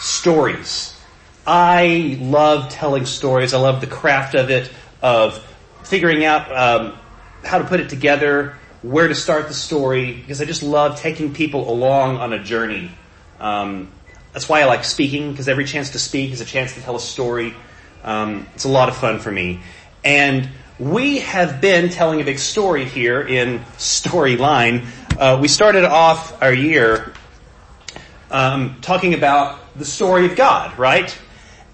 stories. 0.00 0.96
I 1.46 2.18
love 2.20 2.70
telling 2.70 3.06
stories. 3.06 3.54
I 3.54 3.58
love 3.58 3.80
the 3.80 3.86
craft 3.86 4.34
of 4.34 4.50
it, 4.50 4.70
of 5.02 5.38
figuring 5.84 6.24
out 6.24 6.50
um, 6.50 6.98
how 7.44 7.58
to 7.58 7.64
put 7.64 7.80
it 7.80 7.88
together, 7.88 8.56
where 8.82 9.08
to 9.08 9.14
start 9.14 9.48
the 9.48 9.54
story, 9.54 10.14
because 10.14 10.40
I 10.40 10.44
just 10.44 10.62
love 10.62 10.98
taking 10.98 11.34
people 11.34 11.70
along 11.70 12.16
on 12.16 12.32
a 12.32 12.42
journey. 12.42 12.90
Um, 13.38 13.90
that's 14.32 14.48
why 14.48 14.62
I 14.62 14.64
like 14.64 14.84
speaking, 14.84 15.30
because 15.30 15.48
every 15.48 15.64
chance 15.64 15.90
to 15.90 15.98
speak 15.98 16.32
is 16.32 16.40
a 16.40 16.44
chance 16.44 16.74
to 16.74 16.80
tell 16.80 16.96
a 16.96 17.00
story. 17.00 17.54
Um, 18.04 18.46
it's 18.54 18.64
a 18.64 18.68
lot 18.68 18.88
of 18.88 18.96
fun 18.96 19.18
for 19.18 19.30
me. 19.30 19.60
And 20.04 20.48
we 20.78 21.18
have 21.18 21.60
been 21.60 21.90
telling 21.90 22.22
a 22.22 22.24
big 22.24 22.38
story 22.38 22.86
here 22.86 23.20
in 23.20 23.58
Storyline. 23.76 24.86
Uh, 25.18 25.38
we 25.40 25.48
started 25.48 25.84
off 25.84 26.42
our 26.42 26.54
year 26.54 27.12
um, 28.30 28.76
talking 28.80 29.12
about 29.12 29.59
the 29.76 29.84
story 29.84 30.26
of 30.26 30.36
God, 30.36 30.78
right? 30.78 31.16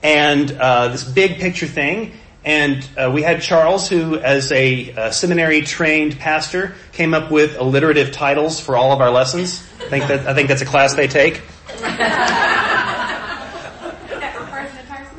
And 0.03 0.51
uh, 0.53 0.89
this 0.89 1.05
big 1.05 1.39
picture 1.39 1.67
thing. 1.67 2.13
And 2.45 2.89
uh, 2.97 3.11
we 3.13 3.23
had 3.23 3.43
Charles, 3.43 3.89
who, 3.89 4.17
as 4.19 4.53
a, 4.53 4.91
a 4.91 5.13
seminary 5.13 5.63
trained 5.63 6.19
pastor, 6.19 6.77
came 6.93 7.13
up 7.13 7.33
with 7.33 7.59
alliterative 7.59 8.13
titles 8.13 8.61
for 8.61 8.77
all 8.77 8.93
of 8.93 9.01
our 9.01 9.11
lessons. 9.11 9.67
I 9.81 9.89
think 9.89 10.07
that 10.07 10.29
I 10.29 10.35
think 10.35 10.49
that's 10.49 10.63
a 10.63 10.67
class 10.67 10.95
they 10.95 11.09
take. 11.09 11.43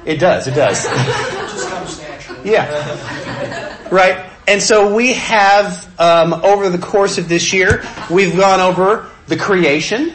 It 0.08 0.20
does. 0.22 0.48
It 0.48 0.56
does. 0.56 0.86
yeah. 2.46 3.90
Right. 3.92 4.32
And 4.48 4.62
so 4.62 4.96
we 4.96 5.14
have, 5.16 5.86
um, 6.00 6.32
over 6.32 6.70
the 6.70 6.78
course 6.78 7.18
of 7.18 7.28
this 7.28 7.52
year, 7.52 7.84
we've 8.10 8.38
gone 8.38 8.62
over 8.62 9.10
the 9.28 9.36
creation, 9.36 10.14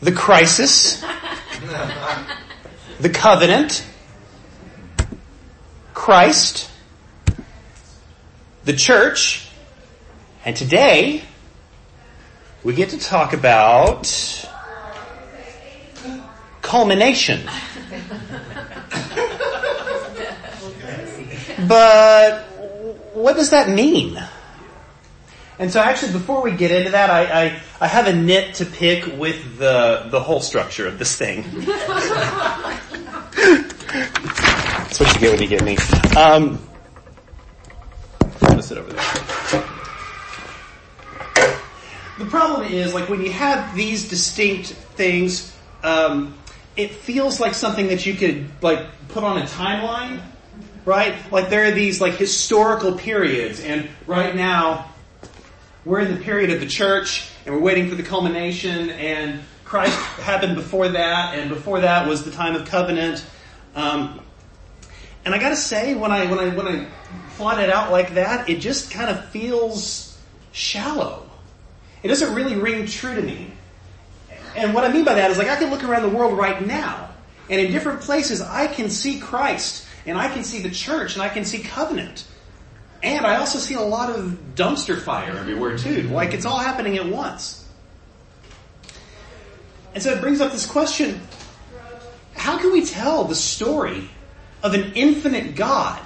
the 0.00 0.12
crisis, 0.12 1.04
the 3.00 3.10
covenant, 3.10 3.86
Christ, 5.92 6.70
the 8.64 8.72
church, 8.72 9.48
and 10.44 10.56
today 10.56 11.22
we 12.64 12.74
get 12.74 12.90
to 12.90 12.98
talk 12.98 13.32
about 13.34 14.06
culmination. 16.62 17.42
but 21.68 22.44
what 23.12 23.36
does 23.36 23.50
that 23.50 23.68
mean? 23.68 24.18
And 25.60 25.70
so 25.70 25.78
actually 25.78 26.12
before 26.12 26.42
we 26.42 26.52
get 26.52 26.70
into 26.70 26.92
that, 26.92 27.10
I, 27.10 27.44
I, 27.44 27.60
I, 27.82 27.86
have 27.86 28.06
a 28.06 28.14
nit 28.14 28.54
to 28.54 28.64
pick 28.64 29.04
with 29.18 29.58
the, 29.58 30.06
the 30.08 30.18
whole 30.18 30.40
structure 30.40 30.86
of 30.86 30.98
this 30.98 31.16
thing. 31.16 31.42
That's 33.92 34.98
what 34.98 35.14
you 35.14 35.20
get 35.20 35.32
when 35.32 35.42
you 35.42 35.48
get 35.48 35.62
me. 35.62 35.76
Um, 36.16 36.58
I'm 38.22 38.30
gonna 38.40 38.62
sit 38.62 38.78
over 38.78 38.90
there. 38.90 39.04
The 42.18 42.24
problem 42.30 42.66
is, 42.72 42.94
like, 42.94 43.10
when 43.10 43.20
you 43.20 43.30
have 43.32 43.76
these 43.76 44.08
distinct 44.08 44.68
things, 44.68 45.54
um, 45.82 46.38
it 46.74 46.90
feels 46.90 47.38
like 47.38 47.52
something 47.52 47.88
that 47.88 48.06
you 48.06 48.14
could, 48.14 48.48
like, 48.62 48.86
put 49.08 49.24
on 49.24 49.36
a 49.36 49.42
timeline, 49.44 50.22
right? 50.86 51.14
Like, 51.30 51.50
there 51.50 51.66
are 51.66 51.70
these, 51.70 52.00
like, 52.00 52.14
historical 52.14 52.96
periods, 52.96 53.60
and 53.60 53.86
right 54.06 54.34
now, 54.34 54.86
we're 55.84 56.00
in 56.00 56.14
the 56.14 56.22
period 56.22 56.50
of 56.50 56.60
the 56.60 56.66
church, 56.66 57.30
and 57.46 57.54
we're 57.54 57.60
waiting 57.60 57.88
for 57.88 57.94
the 57.94 58.02
culmination, 58.02 58.90
and 58.90 59.40
Christ 59.64 59.96
happened 60.20 60.54
before 60.54 60.88
that, 60.88 61.38
and 61.38 61.48
before 61.48 61.80
that 61.80 62.06
was 62.06 62.24
the 62.24 62.30
time 62.30 62.54
of 62.54 62.66
covenant. 62.68 63.24
Um, 63.74 64.20
and 65.24 65.34
I 65.34 65.38
gotta 65.38 65.56
say, 65.56 65.94
when 65.94 66.10
I, 66.10 66.26
when 66.30 66.38
I, 66.38 66.48
when 66.54 66.66
I 66.66 66.86
plot 67.36 67.60
it 67.60 67.70
out 67.70 67.90
like 67.90 68.14
that, 68.14 68.48
it 68.48 68.60
just 68.60 68.90
kind 68.90 69.08
of 69.10 69.28
feels 69.30 70.18
shallow. 70.52 71.30
It 72.02 72.08
doesn't 72.08 72.34
really 72.34 72.56
ring 72.56 72.86
true 72.86 73.14
to 73.14 73.22
me. 73.22 73.52
And 74.56 74.74
what 74.74 74.84
I 74.84 74.92
mean 74.92 75.04
by 75.04 75.14
that 75.14 75.30
is 75.30 75.38
like 75.38 75.48
I 75.48 75.56
can 75.56 75.70
look 75.70 75.84
around 75.84 76.02
the 76.02 76.16
world 76.16 76.36
right 76.36 76.66
now, 76.66 77.10
and 77.48 77.60
in 77.60 77.72
different 77.72 78.00
places 78.00 78.40
I 78.40 78.66
can 78.66 78.90
see 78.90 79.20
Christ, 79.20 79.86
and 80.04 80.18
I 80.18 80.28
can 80.28 80.44
see 80.44 80.60
the 80.60 80.70
church, 80.70 81.14
and 81.14 81.22
I 81.22 81.28
can 81.28 81.44
see 81.44 81.60
covenant. 81.60 82.26
And 83.02 83.24
I 83.24 83.36
also 83.36 83.58
see 83.58 83.74
a 83.74 83.80
lot 83.80 84.10
of 84.10 84.38
dumpster 84.54 85.00
fire 85.00 85.36
everywhere 85.36 85.78
too. 85.78 86.02
Like 86.04 86.34
it's 86.34 86.44
all 86.44 86.58
happening 86.58 86.98
at 86.98 87.06
once. 87.06 87.66
And 89.94 90.02
so 90.02 90.12
it 90.12 90.20
brings 90.20 90.40
up 90.40 90.52
this 90.52 90.66
question, 90.66 91.20
how 92.34 92.58
can 92.58 92.72
we 92.72 92.84
tell 92.84 93.24
the 93.24 93.34
story 93.34 94.08
of 94.62 94.74
an 94.74 94.92
infinite 94.94 95.54
God 95.54 96.00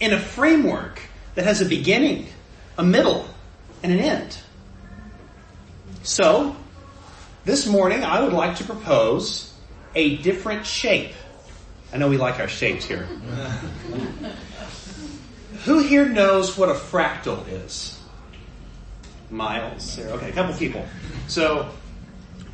in 0.00 0.12
a 0.12 0.18
framework 0.18 1.00
that 1.34 1.44
has 1.44 1.60
a 1.60 1.64
beginning, 1.64 2.26
a 2.78 2.82
middle, 2.82 3.26
and 3.82 3.92
an 3.92 3.98
end. 3.98 4.38
So, 6.02 6.56
this 7.44 7.66
morning 7.66 8.04
I 8.04 8.20
would 8.20 8.32
like 8.32 8.56
to 8.56 8.64
propose 8.64 9.52
a 9.94 10.16
different 10.18 10.66
shape. 10.66 11.12
I 11.92 11.98
know 11.98 12.08
we 12.08 12.16
like 12.16 12.40
our 12.40 12.48
shapes 12.48 12.84
here. 12.84 13.08
Who 15.64 15.78
here 15.78 16.06
knows 16.06 16.58
what 16.58 16.68
a 16.68 16.74
fractal 16.74 17.48
is? 17.48 17.98
Miles? 19.30 19.98
Okay, 19.98 20.28
a 20.28 20.32
couple 20.32 20.54
people. 20.56 20.86
So, 21.26 21.70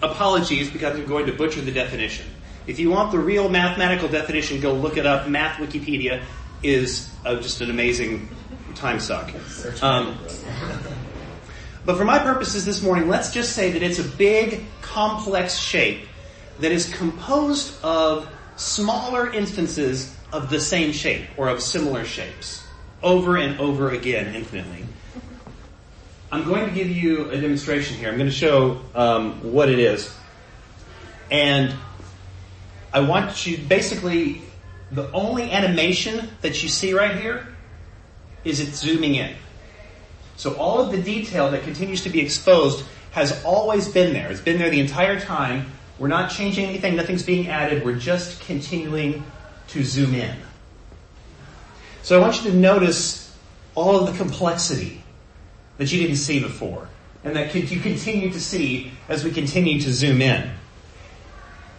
apologies 0.01 0.71
because 0.71 0.97
I'm 0.97 1.07
going 1.07 1.27
to 1.27 1.33
butcher 1.33 1.61
the 1.61 1.73
definition. 1.73 2.27
If 2.69 2.79
you 2.79 2.91
want 2.91 3.11
the 3.11 3.19
real 3.19 3.49
mathematical 3.49 4.09
definition, 4.09 4.61
go 4.61 4.75
look 4.75 4.97
it 4.97 5.07
up. 5.07 5.29
Math 5.29 5.57
Wikipedia 5.59 6.23
is 6.63 7.11
uh, 7.25 7.35
just 7.37 7.61
an 7.61 7.71
amazing 7.71 8.29
time 8.77 9.01
suck. 9.01 9.33
Um, 9.83 10.17
but 11.85 11.97
for 11.97 12.05
my 12.05 12.21
purposes 12.21 12.65
this 12.65 12.81
morning, 12.81 13.09
let's 13.09 13.33
just 13.33 13.55
say 13.55 13.73
that 13.73 13.83
it's 13.83 13.99
a 13.99 14.05
big, 14.05 14.67
complex 14.83 15.59
shape 15.59 16.07
that 16.61 16.71
is 16.71 16.95
composed 16.95 17.75
of 17.83 18.29
smaller 18.55 19.33
instances 19.33 20.15
of 20.33 20.49
the 20.49 20.61
same 20.61 20.93
shape 20.93 21.25
or 21.37 21.49
of 21.49 21.61
similar 21.61 22.05
shapes 22.05 22.60
over 23.03 23.37
and 23.37 23.61
over 23.61 23.91
again 23.91 24.35
infinitely. 24.35 24.85
I'm 26.33 26.45
going 26.45 26.69
to 26.69 26.75
give 26.75 26.89
you 26.89 27.31
a 27.31 27.41
demonstration 27.41 27.97
here. 27.97 28.09
I'm 28.09 28.17
going 28.17 28.31
to 28.31 28.35
show 28.35 28.81
um, 28.95 29.53
what 29.53 29.69
it 29.69 29.79
is. 29.79 30.15
And 31.31 31.75
I 32.93 33.01
want 33.01 33.47
you 33.47 33.59
basically 33.59 34.43
the 34.93 35.11
only 35.13 35.51
animation 35.51 36.29
that 36.43 36.63
you 36.63 36.69
see 36.69 36.93
right 36.93 37.17
here 37.17 37.47
is 38.45 38.61
it 38.61 38.75
zooming 38.75 39.15
in. 39.15 39.35
So 40.37 40.55
all 40.55 40.81
of 40.81 40.91
the 40.91 41.01
detail 41.01 41.51
that 41.51 41.63
continues 41.63 42.03
to 42.05 42.11
be 42.11 42.21
exposed 42.21 42.85
has 43.13 43.45
always 43.45 43.89
been 43.89 44.13
there. 44.13 44.31
It's 44.31 44.41
been 44.41 44.59
there 44.59 44.71
the 44.71 44.81
entire 44.81 45.21
time. 45.21 45.67
We're 45.99 46.09
not 46.09 46.31
changing 46.31 46.65
anything. 46.65 46.97
Nothing's 46.97 47.23
being 47.23 47.49
added. 47.49 47.85
We're 47.85 47.99
just 47.99 48.41
continuing 48.41 49.25
to 49.69 49.85
zoom 49.85 50.15
in. 50.15 50.35
So 52.03 52.19
I 52.19 52.21
want 52.21 52.43
you 52.43 52.51
to 52.51 52.57
notice 52.57 53.35
all 53.75 54.01
of 54.01 54.11
the 54.11 54.17
complexity 54.17 55.03
that 55.79 55.93
you 55.93 56.01
didn't 56.01 56.17
see 56.17 56.41
before 56.41 56.89
and 57.25 57.37
that 57.37 57.55
you 57.55 57.81
continue 57.81 58.31
to 58.31 58.41
see 58.41 58.93
as 59.09 59.25
we 59.25 59.31
continue 59.31 59.81
to 59.81 59.93
zoom 59.93 60.23
in. 60.23 60.51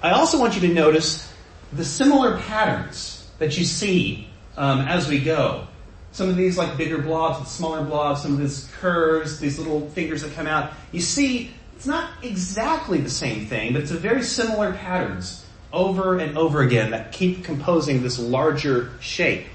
I 0.02 0.12
also 0.12 0.40
want 0.40 0.56
you 0.56 0.62
to 0.68 0.74
notice 0.74 1.32
the 1.74 1.86
similar 1.86 2.38
patterns 2.40 3.30
that 3.40 3.58
you 3.58 3.66
see 3.66 4.28
um, 4.58 4.82
as 4.82 5.08
we 5.08 5.20
go. 5.20 5.68
Some 6.12 6.30
of 6.30 6.36
these 6.36 6.58
like 6.58 6.78
bigger 6.78 6.98
blobs 6.98 7.40
and 7.40 7.48
smaller 7.48 7.84
blobs, 7.84 8.22
some 8.22 8.34
of 8.34 8.40
these 8.40 8.70
curves, 8.80 9.40
these 9.40 9.58
little 9.58 9.90
fingers 9.92 10.22
that 10.24 10.34
come 10.34 10.48
out. 10.48 10.74
You 10.92 11.00
see, 11.00 11.52
it's 11.76 11.88
not 11.88 12.09
exactly 12.22 13.00
the 13.00 13.09
same 13.09 13.46
thing, 13.46 13.74
but 13.74 13.82
it's 13.82 13.92
a 13.92 13.98
very 13.98 14.24
similar 14.24 14.74
patterns 14.74 15.46
over 15.74 16.20
and 16.20 16.38
over 16.38 16.62
again 16.62 16.91
that 16.91 17.12
keep 17.12 17.44
composing 17.44 18.03
this 18.03 18.20
larger 18.20 18.91
shape. 19.00 19.46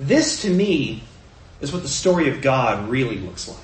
This 0.00 0.42
to 0.42 0.50
me 0.50 1.02
is 1.60 1.72
what 1.72 1.82
the 1.82 1.88
story 1.88 2.28
of 2.28 2.40
God 2.40 2.88
really 2.88 3.18
looks 3.18 3.48
like. 3.48 3.58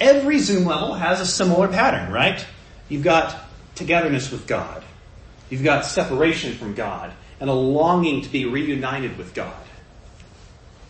Every 0.00 0.38
zoom 0.38 0.64
level 0.64 0.94
has 0.94 1.20
a 1.20 1.26
similar 1.26 1.68
pattern, 1.68 2.12
right? 2.12 2.44
You've 2.88 3.04
got 3.04 3.36
togetherness 3.76 4.32
with 4.32 4.46
God. 4.48 4.82
You've 5.48 5.62
got 5.62 5.84
separation 5.84 6.54
from 6.54 6.74
God 6.74 7.12
and 7.38 7.48
a 7.48 7.52
longing 7.52 8.22
to 8.22 8.28
be 8.28 8.44
reunited 8.44 9.16
with 9.16 9.34
God. 9.34 9.54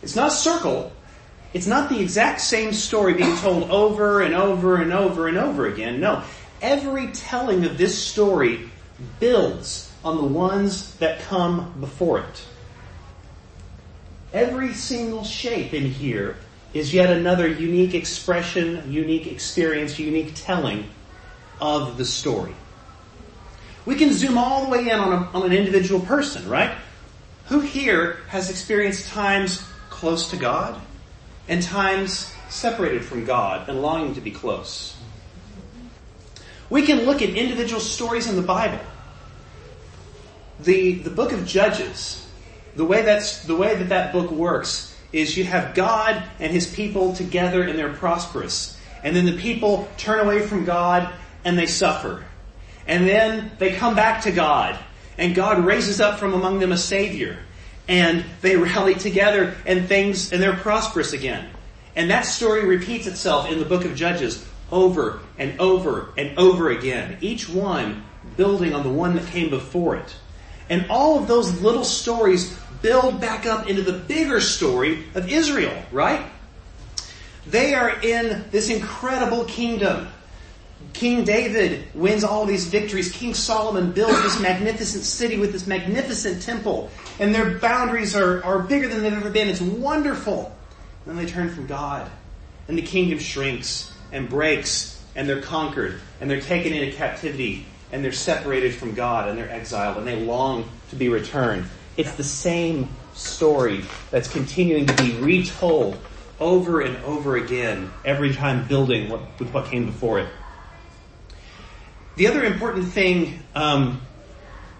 It's 0.01 0.15
not 0.15 0.29
a 0.29 0.35
circle. 0.35 0.91
It's 1.53 1.67
not 1.67 1.89
the 1.89 1.99
exact 1.99 2.41
same 2.41 2.73
story 2.73 3.13
being 3.13 3.35
told 3.37 3.69
over 3.69 4.21
and 4.21 4.33
over 4.33 4.77
and 4.77 4.91
over 4.91 5.27
and 5.27 5.37
over 5.37 5.67
again. 5.67 5.99
No. 5.99 6.23
Every 6.61 7.07
telling 7.07 7.65
of 7.65 7.77
this 7.77 7.97
story 7.97 8.69
builds 9.19 9.91
on 10.03 10.17
the 10.17 10.23
ones 10.23 10.95
that 10.95 11.21
come 11.21 11.73
before 11.79 12.19
it. 12.19 12.45
Every 14.33 14.73
single 14.73 15.23
shape 15.23 15.73
in 15.73 15.85
here 15.85 16.37
is 16.73 16.91
yet 16.91 17.11
another 17.11 17.47
unique 17.47 17.93
expression, 17.93 18.91
unique 18.91 19.27
experience, 19.27 19.99
unique 19.99 20.31
telling 20.33 20.89
of 21.61 21.97
the 21.97 22.05
story. 22.05 22.55
We 23.85 23.95
can 23.95 24.11
zoom 24.11 24.37
all 24.37 24.63
the 24.63 24.69
way 24.69 24.89
in 24.89 24.99
on, 24.99 25.13
a, 25.13 25.37
on 25.37 25.45
an 25.45 25.53
individual 25.53 25.99
person, 25.99 26.49
right? 26.49 26.75
Who 27.47 27.59
here 27.59 28.19
has 28.29 28.49
experienced 28.49 29.09
times 29.09 29.63
close 29.89 30.31
to 30.31 30.37
God 30.37 30.81
and 31.47 31.61
times 31.61 32.33
separated 32.49 33.05
from 33.05 33.25
God 33.25 33.69
and 33.69 33.81
longing 33.81 34.15
to 34.15 34.21
be 34.21 34.31
close? 34.31 34.95
We 36.69 36.83
can 36.83 37.05
look 37.05 37.21
at 37.21 37.29
individual 37.29 37.81
stories 37.81 38.27
in 38.27 38.35
the 38.35 38.41
Bible. 38.41 38.79
The, 40.61 40.93
the 40.93 41.09
book 41.09 41.33
of 41.33 41.45
Judges, 41.45 42.22
the 42.75 42.85
way 42.85 43.01
that's, 43.01 43.43
the 43.43 43.55
way 43.55 43.75
that 43.75 43.89
that 43.89 44.13
book 44.13 44.31
works 44.31 44.95
is 45.11 45.37
you 45.37 45.43
have 45.43 45.75
God 45.75 46.21
and 46.39 46.51
his 46.51 46.67
people 46.73 47.13
together 47.13 47.63
and 47.63 47.77
they're 47.77 47.93
prosperous. 47.93 48.77
And 49.03 49.15
then 49.15 49.25
the 49.25 49.37
people 49.37 49.87
turn 49.97 50.19
away 50.19 50.45
from 50.45 50.65
God 50.65 51.13
and 51.45 51.57
they 51.57 51.67
suffer. 51.67 52.25
And 52.87 53.07
then 53.07 53.51
they 53.59 53.73
come 53.73 53.95
back 53.95 54.23
to 54.23 54.31
God 54.31 54.77
and 55.17 55.35
God 55.35 55.63
raises 55.63 56.01
up 56.01 56.19
from 56.19 56.33
among 56.33 56.59
them 56.59 56.71
a 56.71 56.77
savior 56.77 57.37
and 57.87 58.23
they 58.41 58.55
rally 58.57 58.95
together 58.95 59.55
and 59.65 59.87
things, 59.87 60.31
and 60.31 60.41
they're 60.41 60.55
prosperous 60.55 61.13
again. 61.13 61.49
And 61.95 62.09
that 62.09 62.21
story 62.21 62.65
repeats 62.65 63.07
itself 63.07 63.51
in 63.51 63.59
the 63.59 63.65
book 63.65 63.85
of 63.85 63.95
Judges 63.95 64.45
over 64.71 65.19
and 65.37 65.59
over 65.59 66.09
and 66.17 66.37
over 66.39 66.71
again. 66.71 67.17
Each 67.21 67.47
one 67.47 68.03
building 68.35 68.73
on 68.73 68.83
the 68.83 68.89
one 68.89 69.15
that 69.15 69.27
came 69.27 69.49
before 69.49 69.95
it. 69.97 70.15
And 70.69 70.89
all 70.89 71.19
of 71.19 71.27
those 71.27 71.61
little 71.61 71.83
stories 71.83 72.57
build 72.83 73.19
back 73.19 73.47
up 73.47 73.67
into 73.67 73.81
the 73.81 73.93
bigger 73.93 74.39
story 74.39 75.05
of 75.15 75.31
Israel, 75.31 75.75
right? 75.91 76.23
They 77.47 77.73
are 77.73 77.99
in 78.01 78.45
this 78.51 78.69
incredible 78.69 79.45
kingdom 79.45 80.07
King 80.93 81.23
David 81.23 81.87
wins 81.95 82.23
all 82.23 82.45
these 82.45 82.65
victories. 82.65 83.11
King 83.11 83.33
Solomon 83.33 83.91
builds 83.91 84.21
this 84.21 84.39
magnificent 84.39 85.03
city 85.03 85.37
with 85.37 85.51
this 85.51 85.65
magnificent 85.65 86.41
temple. 86.41 86.91
And 87.19 87.33
their 87.33 87.57
boundaries 87.57 88.15
are, 88.15 88.43
are 88.43 88.59
bigger 88.59 88.87
than 88.87 89.01
they've 89.01 89.13
ever 89.13 89.29
been. 89.29 89.47
It's 89.47 89.61
wonderful. 89.61 90.55
And 91.05 91.17
then 91.17 91.25
they 91.25 91.29
turn 91.29 91.49
from 91.49 91.67
God. 91.67 92.09
And 92.67 92.77
the 92.77 92.83
kingdom 92.83 93.19
shrinks 93.19 93.91
and 94.11 94.29
breaks 94.29 95.01
and 95.15 95.27
they're 95.27 95.41
conquered 95.41 95.99
and 96.21 96.29
they're 96.29 96.41
taken 96.41 96.73
into 96.73 96.95
captivity 96.95 97.65
and 97.91 98.03
they're 98.03 98.11
separated 98.11 98.73
from 98.73 98.93
God 98.93 99.29
and 99.29 99.37
they're 99.37 99.49
exiled 99.49 99.97
and 99.97 100.07
they 100.07 100.23
long 100.23 100.69
to 100.89 100.95
be 100.95 101.09
returned. 101.09 101.65
It's 101.95 102.13
the 102.13 102.23
same 102.23 102.89
story 103.13 103.83
that's 104.09 104.27
continuing 104.27 104.87
to 104.87 104.93
be 104.93 105.17
retold 105.17 105.97
over 106.39 106.81
and 106.81 106.97
over 107.05 107.35
again 107.35 107.91
every 108.03 108.33
time 108.33 108.67
building 108.67 109.09
what, 109.09 109.21
with 109.39 109.53
what 109.53 109.67
came 109.67 109.85
before 109.85 110.19
it. 110.19 110.29
The 112.15 112.27
other 112.27 112.43
important 112.43 112.87
thing 112.87 113.39
um, 113.55 114.01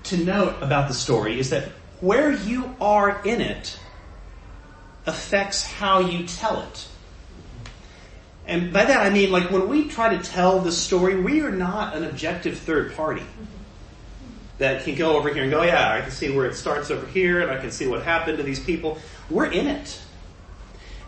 to 0.04 0.18
note 0.18 0.62
about 0.62 0.88
the 0.88 0.94
story 0.94 1.40
is 1.40 1.52
that 1.52 1.70
where 2.00 2.32
you 2.32 2.76
are 2.82 3.22
in 3.24 3.42
it 3.42 3.80
affects 5.06 5.64
how 5.64 6.00
you 6.00 6.28
tell 6.28 6.62
it. 6.62 6.88
And 8.46 8.74
by 8.74 8.86
that 8.86 9.06
I 9.06 9.10
mean 9.10 9.32
like 9.32 9.52
when 9.52 9.70
we 9.70 9.88
try 9.88 10.16
to 10.16 10.22
tell 10.22 10.60
the 10.60 10.72
story, 10.72 11.16
we 11.16 11.42
are 11.42 11.52
not 11.52 11.96
an 11.96 12.04
objective 12.04 12.58
third 12.58 12.96
party 12.96 13.24
that 14.58 14.84
can 14.84 14.96
go 14.96 15.18
over 15.18 15.34
here 15.34 15.44
and 15.44 15.52
go, 15.52 15.64
yeah, 15.64 15.94
I 15.94 16.02
can 16.02 16.12
see 16.12 16.36
where 16.36 16.46
it 16.46 16.56
starts 16.56 16.92
over 16.92 17.06
here 17.08 17.42
and 17.42 17.52
I 17.52 17.60
can 17.60 17.72
see 17.72 17.88
what 17.88 18.04
happened 18.04 18.38
to 18.38 18.44
these 18.44 18.60
people. 18.60 19.00
We're 19.30 19.52
in 19.52 19.68
it. 19.68 20.00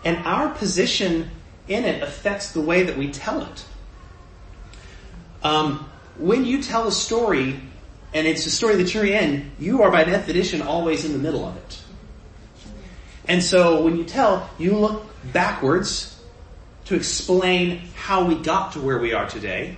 And 0.04 0.18
our 0.26 0.50
position 0.50 1.30
in 1.68 1.84
it 1.84 2.02
affects 2.02 2.52
the 2.52 2.62
way 2.62 2.84
that 2.84 2.98
we 2.98 3.12
tell 3.12 3.44
it. 3.44 3.66
Um, 5.44 5.90
when 6.18 6.46
you 6.46 6.62
tell 6.62 6.88
a 6.88 6.92
story 6.92 7.60
and 8.14 8.28
it's 8.28 8.46
a 8.46 8.52
story 8.52 8.78
that 8.78 8.94
you're 8.94 9.06
in, 9.06 9.52
you 9.60 9.84
are 9.84 9.92
by 9.92 10.04
definition 10.04 10.62
always 10.62 11.06
in 11.06 11.12
the 11.12 11.20
middle 11.20 11.46
of 11.46 11.56
it. 11.58 11.82
And 13.28 13.44
so 13.44 13.84
when 13.84 13.98
you 13.98 14.04
tell, 14.04 14.50
you 14.58 14.76
look 14.78 15.06
backwards 15.34 16.20
to 16.86 16.96
explain 16.96 17.80
how 17.96 18.26
we 18.26 18.36
got 18.36 18.74
to 18.74 18.80
where 18.80 19.00
we 19.00 19.14
are 19.14 19.28
today. 19.28 19.78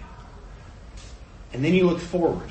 And 1.53 1.63
then 1.63 1.73
you 1.73 1.87
look 1.87 1.99
forward 1.99 2.49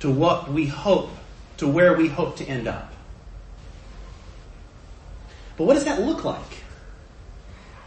to 0.00 0.10
what 0.10 0.52
we 0.52 0.66
hope, 0.66 1.10
to 1.58 1.66
where 1.66 1.94
we 1.96 2.08
hope 2.08 2.36
to 2.36 2.44
end 2.44 2.68
up. 2.68 2.92
But 5.56 5.64
what 5.64 5.74
does 5.74 5.84
that 5.84 6.02
look 6.02 6.24
like? 6.24 6.64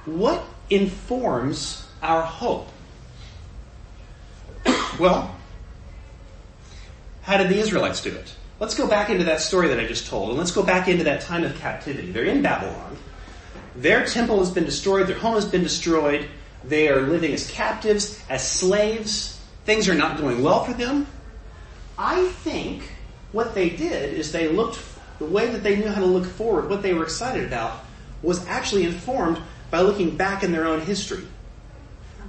What 0.06 0.44
informs 0.70 1.88
our 2.02 2.22
hope? 2.22 2.70
Well, 5.00 5.34
how 7.22 7.38
did 7.38 7.48
the 7.48 7.58
Israelites 7.58 8.02
do 8.02 8.10
it? 8.10 8.36
Let's 8.60 8.76
go 8.76 8.86
back 8.86 9.10
into 9.10 9.24
that 9.26 9.40
story 9.40 9.70
that 9.70 9.80
I 9.80 9.86
just 9.86 10.08
told, 10.08 10.30
and 10.30 10.38
let's 10.38 10.52
go 10.52 10.64
back 10.64 10.90
into 10.90 11.06
that 11.06 11.22
time 11.22 11.46
of 11.46 11.56
captivity. 11.56 12.12
They're 12.12 12.26
in 12.26 12.42
Babylon. 12.42 12.98
Their 13.76 14.06
temple 14.06 14.40
has 14.40 14.52
been 14.52 14.66
destroyed, 14.66 15.08
their 15.08 15.18
home 15.18 15.36
has 15.36 15.46
been 15.46 15.64
destroyed, 15.64 16.28
they 16.66 16.90
are 16.90 17.02
living 17.02 17.34
as 17.34 17.50
captives, 17.50 18.22
as 18.30 18.46
slaves. 18.46 19.40
Things 19.64 19.88
are 19.88 19.96
not 19.96 20.18
going 20.18 20.44
well 20.44 20.66
for 20.66 20.74
them. 20.74 21.08
I 22.00 22.30
think 22.30 22.90
what 23.34 23.54
they 23.54 23.70
did 23.70 24.14
is 24.14 24.32
they 24.32 24.48
looked, 24.48 24.80
the 25.20 25.26
way 25.26 25.48
that 25.52 25.64
they 25.64 25.76
knew 25.76 25.90
how 25.90 26.00
to 26.00 26.08
look 26.08 26.26
forward, 26.26 26.70
what 26.70 26.82
they 26.82 26.94
were 26.94 27.04
excited 27.04 27.44
about, 27.46 27.84
was 28.24 28.46
actually 28.48 28.86
informed 28.86 29.38
by 29.70 29.82
looking 29.82 30.16
back 30.16 30.42
in 30.42 30.54
their 30.54 30.66
own 30.66 30.80
history. 30.80 31.26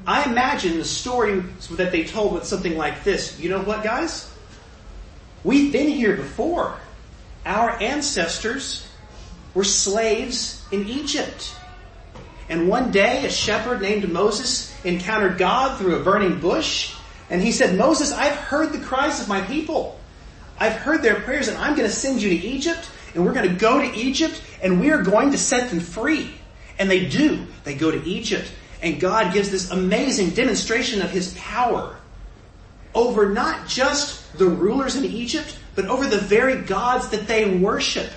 I 0.06 0.28
imagine 0.28 0.76
the 0.76 0.84
story 0.84 1.40
that 1.70 1.92
they 1.92 2.02
told 2.02 2.32
was 2.32 2.48
something 2.48 2.76
like 2.76 3.04
this. 3.04 3.38
You 3.38 3.48
know 3.48 3.62
what, 3.62 3.84
guys? 3.84 4.28
We've 5.44 5.72
been 5.72 5.88
here 5.88 6.16
before. 6.16 6.76
Our 7.46 7.80
ancestors 7.80 8.86
were 9.54 9.64
slaves 9.64 10.64
in 10.72 10.88
Egypt. 10.88 11.54
And 12.48 12.68
one 12.68 12.90
day 12.90 13.24
a 13.24 13.30
shepherd 13.30 13.80
named 13.80 14.10
Moses 14.10 14.74
encountered 14.84 15.38
God 15.38 15.78
through 15.78 16.00
a 16.00 16.02
burning 16.02 16.40
bush. 16.40 16.94
And 17.30 17.40
he 17.40 17.52
said, 17.52 17.78
Moses, 17.78 18.12
I've 18.12 18.36
heard 18.36 18.72
the 18.72 18.80
cries 18.80 19.20
of 19.20 19.28
my 19.28 19.40
people. 19.40 19.98
I've 20.58 20.74
heard 20.74 21.02
their 21.02 21.14
prayers 21.20 21.48
and 21.48 21.56
I'm 21.56 21.74
going 21.74 21.88
to 21.88 21.94
send 21.94 22.20
you 22.20 22.28
to 22.28 22.46
Egypt 22.46 22.90
and 23.14 23.24
we're 23.24 23.32
going 23.32 23.48
to 23.48 23.54
go 23.54 23.80
to 23.80 23.96
Egypt 23.96 24.42
and 24.62 24.80
we 24.80 24.90
are 24.90 25.02
going 25.02 25.30
to 25.30 25.38
set 25.38 25.70
them 25.70 25.80
free. 25.80 26.34
And 26.78 26.90
they 26.90 27.06
do. 27.06 27.46
They 27.64 27.74
go 27.74 27.90
to 27.90 28.04
Egypt 28.04 28.50
and 28.82 29.00
God 29.00 29.32
gives 29.32 29.50
this 29.50 29.70
amazing 29.70 30.30
demonstration 30.30 31.02
of 31.02 31.10
His 31.10 31.34
power 31.38 31.96
over 32.94 33.30
not 33.30 33.68
just 33.68 34.36
the 34.36 34.46
rulers 34.46 34.96
in 34.96 35.04
Egypt, 35.04 35.56
but 35.74 35.86
over 35.86 36.06
the 36.06 36.18
very 36.18 36.56
gods 36.56 37.10
that 37.10 37.26
they 37.26 37.56
worship. 37.56 38.10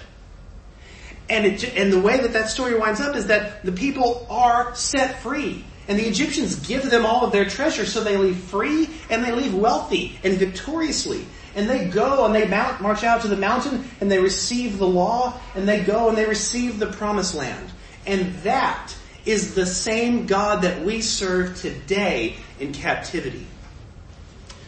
And, 1.30 1.46
it, 1.46 1.76
and 1.76 1.94
the 1.94 2.00
way 2.00 2.18
that 2.20 2.34
that 2.34 2.50
story 2.50 2.78
winds 2.78 3.00
up 3.00 3.16
is 3.16 3.28
that 3.28 3.64
the 3.64 3.72
people 3.72 4.26
are 4.30 4.76
set 4.76 5.20
free. 5.20 5.64
And 5.88 6.00
the 6.00 6.08
Egyptians 6.08 6.56
give 6.68 6.90
them 6.90 7.06
all 7.06 7.26
of 7.26 7.32
their 7.32 7.46
treasure 7.46 7.86
so 7.86 8.04
they 8.04 8.18
leave 8.18 8.38
free 8.38 8.90
and 9.10 9.24
they 9.24 9.32
leave 9.32 9.54
wealthy 9.54 10.18
and 10.24 10.38
victoriously. 10.38 11.26
And 11.56 11.70
they 11.70 11.88
go 11.88 12.26
and 12.26 12.34
they 12.34 12.48
mount, 12.48 12.82
march 12.82 13.04
out 13.04 13.22
to 13.22 13.28
the 13.28 13.38
mountain 13.38 13.90
and 14.00 14.12
they 14.12 14.20
receive 14.20 14.78
the 14.78 14.88
law 14.88 15.40
and 15.56 15.68
they 15.68 15.82
go 15.82 16.10
and 16.10 16.18
they 16.18 16.26
receive 16.26 16.80
the 16.80 16.88
promised 16.88 17.36
land. 17.36 17.70
And 18.06 18.34
that 18.44 18.96
is 19.26 19.56
the 19.56 19.66
same 19.66 20.26
God 20.26 20.64
that 20.64 20.84
we 20.84 21.02
serve 21.02 21.60
today 21.60 22.38
in 22.60 22.74
captivity. 22.74 23.46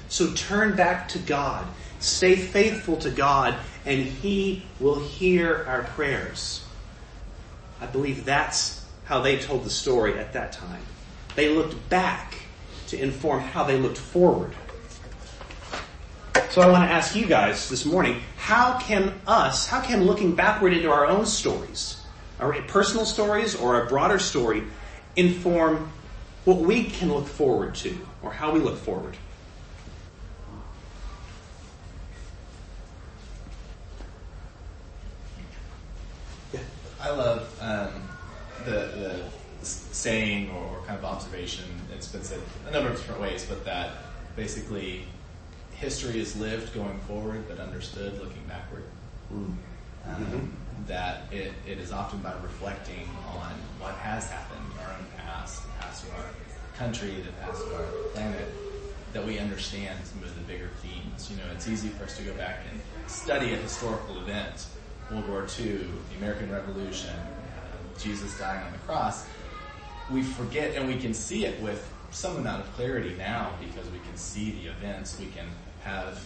So 0.10 0.32
turn 0.34 0.76
back 0.76 1.10
to 1.10 1.20
God. 1.20 1.66
Stay 2.00 2.36
faithful 2.36 2.98
to 2.98 3.10
God 3.10 3.56
and 3.86 4.02
He 4.04 4.64
will 4.80 5.00
hear 5.00 5.66
our 5.68 5.84
prayers. 5.84 6.64
I 7.82 7.86
believe 7.86 8.26
that's 8.26 8.86
how 9.06 9.22
they 9.22 9.40
told 9.40 9.64
the 9.64 9.70
story 9.70 10.18
at 10.18 10.34
that 10.34 10.52
time. 10.52 10.82
They 11.36 11.50
looked 11.50 11.90
back 11.90 12.36
to 12.88 13.02
inform 13.02 13.42
how 13.42 13.64
they 13.64 13.78
looked 13.78 13.98
forward. 13.98 14.54
So 16.50 16.62
I 16.62 16.68
want 16.68 16.90
to 16.90 16.94
ask 16.94 17.16
you 17.16 17.26
guys 17.26 17.68
this 17.70 17.86
morning, 17.86 18.22
how 18.38 18.80
can 18.80 19.14
us, 19.28 19.68
how 19.68 19.82
can 19.82 20.06
looking 20.06 20.36
backward 20.36 20.72
into 20.72 20.90
our 20.90 21.06
own 21.06 21.26
stories, 21.26 22.02
our 22.40 22.54
personal 22.64 23.06
stories 23.06 23.56
or 23.56 23.82
a 23.82 23.88
broader 23.88 24.20
story 24.20 24.64
inform 25.16 25.92
what 26.46 26.58
we 26.58 26.86
can 26.86 27.12
look 27.12 27.28
forward 27.28 27.76
to 27.76 27.98
or 28.22 28.32
how 28.32 28.52
we 28.52 28.60
look 28.60 28.78
forward. 28.78 29.18
I 37.02 37.10
love 37.10 37.58
um, 37.62 38.10
the, 38.66 38.72
the 38.72 39.24
saying 39.68 40.50
or 40.52 40.82
kind 40.86 40.98
of 40.98 41.06
observation. 41.06 41.66
It's 41.94 42.08
been 42.08 42.24
said 42.24 42.40
a 42.68 42.72
number 42.72 42.90
of 42.90 42.98
different 42.98 43.22
ways, 43.22 43.46
but 43.48 43.66
that 43.66 43.92
basically 44.36 45.04
history 45.72 46.20
is 46.20 46.36
lived 46.38 46.74
going 46.74 47.00
forward, 47.02 47.48
but 47.48 47.60
understood 47.60 48.14
looking 48.20 48.44
backward. 48.48 48.84
Mm. 49.32 49.36
Um, 49.36 49.58
mm-hmm 50.08 50.46
that 50.88 51.32
it, 51.32 51.54
it 51.66 51.80
is 51.80 51.92
often 51.92 52.20
by 52.20 52.34
reflecting 52.44 53.10
on 53.34 53.52
what 53.80 53.96
has 53.96 54.30
happened, 54.30 54.62
our 54.82 54.94
own 54.94 55.06
past, 55.18 55.64
the 55.64 55.70
past 55.80 56.04
of 56.04 56.14
our 56.14 56.26
country, 56.78 57.16
the 57.26 57.32
past 57.44 57.64
of 57.64 57.74
our 57.74 57.86
planet, 58.14 58.48
that 59.14 59.26
we 59.26 59.40
understand 59.40 59.98
some 60.04 60.22
of 60.24 60.36
the 60.36 60.42
bigger 60.42 60.70
themes. 60.82 61.32
You 61.32 61.38
know, 61.38 61.44
it's 61.54 61.68
easy 61.68 61.90
for 61.90 62.04
us 62.04 62.18
to 62.18 62.24
go 62.24 62.34
back 62.34 62.60
and 62.72 63.10
study 63.10 63.54
a 63.54 63.58
historical 63.58 64.20
event, 64.20 64.68
World 65.10 65.28
War 65.30 65.48
II, 65.60 65.78
the 65.78 66.18
American 66.18 66.52
Revolution, 66.52 67.16
uh, 67.16 68.00
Jesus 68.00 68.38
dying 68.38 68.64
on 68.64 68.72
the 68.72 68.78
cross. 68.80 69.26
We 70.12 70.22
forget 70.22 70.76
and 70.76 70.88
we 70.88 70.98
can 70.98 71.14
see 71.14 71.46
it 71.46 71.60
with 71.62 71.92
some 72.12 72.38
amount 72.38 72.64
of 72.64 72.74
clarity 72.74 73.16
now 73.18 73.52
because 73.60 73.90
we 73.92 74.00
can 74.00 74.16
see 74.16 74.52
the 74.52 74.70
events. 74.70 75.20
We 75.20 75.28
can 75.28 75.48
have 75.84 76.24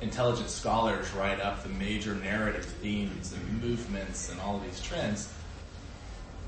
intelligent 0.00 0.50
scholars 0.50 1.10
write 1.12 1.40
up 1.40 1.62
the 1.62 1.68
major 1.70 2.14
narrative 2.14 2.64
themes 2.64 3.32
and 3.32 3.62
movements 3.62 4.30
and 4.30 4.40
all 4.40 4.58
these 4.58 4.80
trends. 4.80 5.32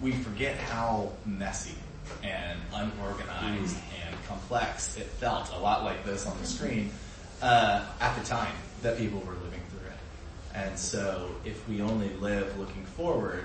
We 0.02 0.12
forget 0.12 0.56
how 0.56 1.12
messy 1.24 1.76
and 2.22 2.58
unorganized 2.72 3.76
mm. 3.76 4.06
and 4.06 4.24
complex 4.26 4.96
it 4.96 5.06
felt, 5.06 5.50
a 5.54 5.58
lot 5.58 5.84
like 5.84 6.04
this 6.04 6.26
on 6.26 6.38
the 6.38 6.46
screen, 6.46 6.90
uh, 7.40 7.86
at 8.00 8.18
the 8.18 8.26
time 8.26 8.52
that 8.82 8.98
people 8.98 9.20
were 9.20 9.34
living 9.34 9.60
through 9.70 9.88
it. 9.88 10.56
And 10.66 10.78
so 10.78 11.30
if 11.44 11.66
we 11.68 11.80
only 11.80 12.10
live 12.14 12.58
looking 12.58 12.84
forward, 12.84 13.44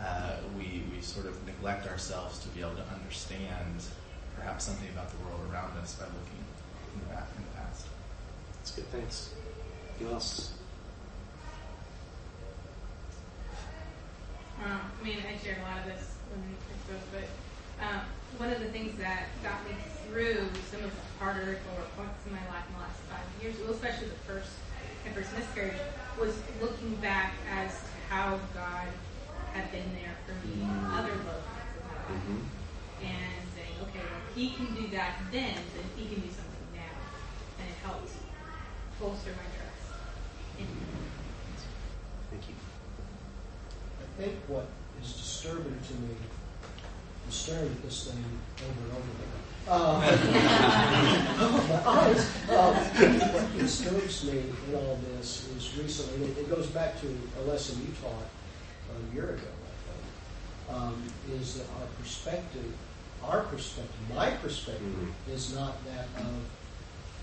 uh, 0.00 0.36
we, 0.56 0.82
we 0.94 1.00
sort 1.00 1.26
of 1.26 1.41
neglect 1.62 1.86
ourselves 1.86 2.40
to 2.40 2.48
be 2.48 2.60
able 2.60 2.74
to 2.74 2.84
understand 2.92 3.78
perhaps 4.34 4.64
something 4.64 4.88
about 4.88 5.08
the 5.10 5.16
world 5.18 5.38
around 5.52 5.78
us 5.78 5.94
by 5.94 6.06
looking 6.06 6.42
in 6.92 6.98
the, 6.98 7.14
back, 7.14 7.28
in 7.38 7.44
the 7.44 7.50
past. 7.54 7.86
That's 8.58 8.72
good, 8.72 8.90
thanks. 8.90 9.30
Anything 9.94 10.12
else? 10.12 10.54
Um, 14.64 14.80
I 15.00 15.04
mean, 15.04 15.18
I 15.22 15.38
shared 15.38 15.58
a 15.58 15.62
lot 15.62 15.78
of 15.78 15.86
this 15.86 16.10
when 16.34 16.42
we 16.50 16.58
spoke, 16.82 17.06
but 17.14 17.86
um, 17.86 18.00
one 18.38 18.50
of 18.50 18.58
the 18.58 18.70
things 18.74 18.98
that 18.98 19.26
got 19.44 19.62
me 19.62 19.76
through 20.02 20.50
some 20.66 20.82
of 20.82 20.90
the 20.90 21.22
harder 21.22 21.62
or 21.78 21.86
points 21.94 22.26
in 22.26 22.32
my 22.32 22.42
life 22.50 22.66
in 22.66 22.74
the 22.74 22.80
last 22.82 22.98
five 23.06 23.22
years, 23.40 23.54
well, 23.62 23.70
especially 23.70 24.08
the 24.08 24.22
first 24.26 24.50
my 25.06 25.12
first 25.12 25.30
miscarriage, 25.38 25.78
was 26.18 26.34
looking 26.60 26.94
back 26.96 27.34
as 27.54 27.70
to 27.70 28.14
how 28.14 28.38
God 28.52 28.86
had 29.52 29.70
been 29.70 29.92
there 29.94 30.16
for 30.26 30.34
me 30.46 30.64
mm-hmm. 30.64 30.94
other 30.96 31.14
low 31.28 31.40
points 31.44 31.76
of 31.76 31.84
my 31.84 31.94
life, 31.94 32.08
mm-hmm. 32.08 32.40
and 33.04 33.40
saying, 33.54 33.76
okay, 33.88 34.00
well, 34.00 34.20
if 34.28 34.34
He 34.34 34.50
can 34.56 34.74
do 34.74 34.88
that 34.96 35.20
then, 35.30 35.54
then 35.54 35.86
He 35.96 36.08
can 36.08 36.20
do 36.24 36.30
something 36.32 36.66
now, 36.74 36.96
and 37.60 37.68
it 37.68 37.78
helps 37.84 38.16
bolster 39.00 39.30
my 39.36 39.48
trust 39.52 39.92
in 40.58 40.66
Him. 40.66 40.88
Thank 42.30 42.48
you. 42.48 42.56
I 44.00 44.06
think 44.20 44.34
what 44.48 44.66
is 45.00 45.12
disturbing 45.12 45.78
to 45.88 45.94
me 46.00 46.16
staring 47.32 47.70
at 47.70 47.82
this 47.82 48.10
thing 48.10 48.24
over 48.60 48.80
and 48.82 48.92
over 48.92 49.10
again. 49.16 49.42
Uh, 49.66 49.96
my 51.68 51.80
eyes. 51.90 52.22
Uh, 52.50 52.74
what 53.32 53.58
disturbs 53.58 54.24
me 54.24 54.38
in 54.40 54.74
all 54.74 54.98
this 55.16 55.48
is 55.56 55.78
recently, 55.78 56.28
it, 56.28 56.38
it 56.38 56.50
goes 56.50 56.66
back 56.66 57.00
to 57.00 57.06
a 57.40 57.42
lesson 57.44 57.80
you 57.80 57.94
taught 58.02 58.28
a 58.96 59.14
year 59.14 59.30
ago, 59.30 59.50
I 60.70 60.72
think, 60.72 60.78
um, 60.78 61.02
is 61.32 61.58
that 61.58 61.66
our 61.80 61.86
perspective, 62.00 62.72
our 63.22 63.42
perspective, 63.42 63.94
my 64.14 64.30
perspective, 64.30 64.82
mm-hmm. 64.82 65.30
is 65.30 65.54
not 65.54 65.76
that 65.86 66.06
of 66.22 66.34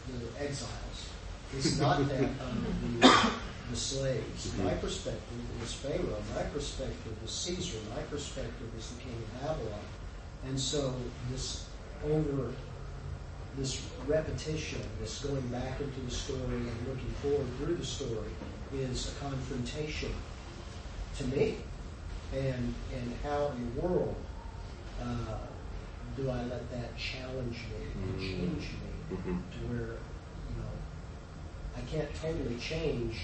the 0.08 0.44
exiles. 0.44 1.10
It's 1.56 1.80
not 1.80 2.08
that 2.08 2.24
of 2.24 3.02
the 3.02 3.32
the 3.70 3.76
slaves. 3.76 4.48
Mm-hmm. 4.48 4.66
My 4.66 4.74
perspective 4.76 5.38
is 5.64 5.74
Pharaoh. 5.74 6.24
My 6.36 6.44
perspective 6.44 7.14
is 7.24 7.32
Caesar. 7.32 7.78
My 7.96 8.02
perspective 8.04 8.70
is 8.78 8.92
the 8.92 9.04
king 9.04 9.14
of 9.14 9.42
Babylon. 9.42 9.80
And 10.48 10.60
so 10.60 10.94
this 11.32 11.66
over 12.06 12.52
this 13.58 13.86
repetition, 14.08 14.82
this 15.02 15.24
going 15.24 15.48
back 15.48 15.80
into 15.82 16.00
the 16.02 16.12
story 16.12 16.40
and 16.42 16.88
looking 16.88 17.12
forward 17.22 17.48
through 17.58 17.76
the 17.76 17.86
story 17.86 18.32
is 18.74 19.12
a 19.12 19.20
confrontation 19.20 20.12
to 21.20 21.28
me. 21.28 21.58
And 22.34 22.74
and 22.94 23.14
how 23.24 23.52
in 23.56 23.76
the 23.76 23.82
world 23.82 24.16
uh, 25.02 25.38
do 26.16 26.30
I 26.30 26.44
let 26.44 26.70
that 26.72 26.96
challenge 26.98 27.58
me 27.72 27.86
and 27.94 28.14
mm-hmm. 28.14 28.20
change 28.20 28.64
me 28.80 28.92
mm-hmm. 29.12 29.38
to 29.38 29.60
where 29.68 29.98
you 30.48 30.56
know 30.62 30.74
I 31.76 31.82
can't 31.90 32.14
totally 32.16 32.56
change 32.58 33.18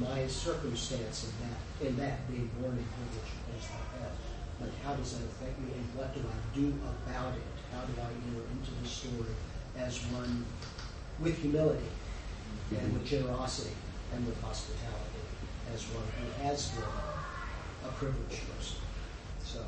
my 0.00 0.26
circumstance 0.26 1.28
in 1.28 1.34
that 1.44 1.88
in 1.88 1.96
that 1.98 2.30
being 2.30 2.50
born 2.58 2.72
in 2.72 2.84
privilege 2.96 3.30
and 3.36 3.42
things 3.52 3.68
like 3.68 4.00
that. 4.00 4.12
But 4.58 4.70
how 4.84 4.94
does 4.94 5.12
that 5.16 5.24
affect 5.24 5.58
me 5.60 5.72
and 5.76 5.86
what 5.94 6.14
do 6.14 6.20
I 6.20 6.38
do 6.56 6.72
about 7.04 7.34
it? 7.36 7.44
How 7.72 7.84
do 7.84 7.92
I 8.00 8.08
enter 8.08 8.44
into 8.48 8.72
the 8.82 8.88
story 8.88 9.36
as 9.78 9.98
one 10.12 10.44
with 11.20 11.38
humility 11.38 11.92
and 12.76 12.92
with 12.94 13.04
generosity 13.04 13.76
and 14.14 14.26
with 14.26 14.40
hospitality 14.40 15.19
as 15.74 15.82
one 15.84 16.04
who 16.18 16.44
has 16.44 16.68
been 16.70 16.84
a 17.84 17.92
privileged 17.92 18.42
person? 18.56 18.76
So 19.44 19.60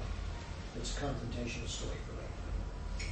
it's 0.76 0.96
a 0.96 1.00
confrontational 1.00 1.68
story 1.68 1.96
for 2.06 2.12
me. 2.12 3.06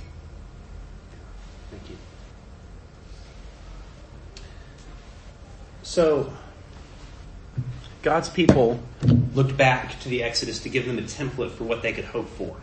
Thank 1.70 1.90
you. 1.90 1.96
So 5.82 6.32
God's 8.02 8.28
people 8.28 8.80
looked 9.34 9.56
back 9.56 10.00
to 10.00 10.08
the 10.08 10.22
Exodus 10.22 10.60
to 10.60 10.68
give 10.68 10.86
them 10.86 10.98
a 10.98 11.02
template 11.02 11.50
for 11.50 11.64
what 11.64 11.82
they 11.82 11.92
could 11.92 12.06
hope 12.06 12.28
for. 12.28 12.56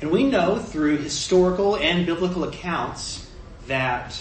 And 0.00 0.10
we 0.10 0.24
know 0.24 0.58
through 0.58 0.98
historical 0.98 1.76
and 1.76 2.04
biblical 2.04 2.44
accounts 2.44 3.30
that 3.66 4.20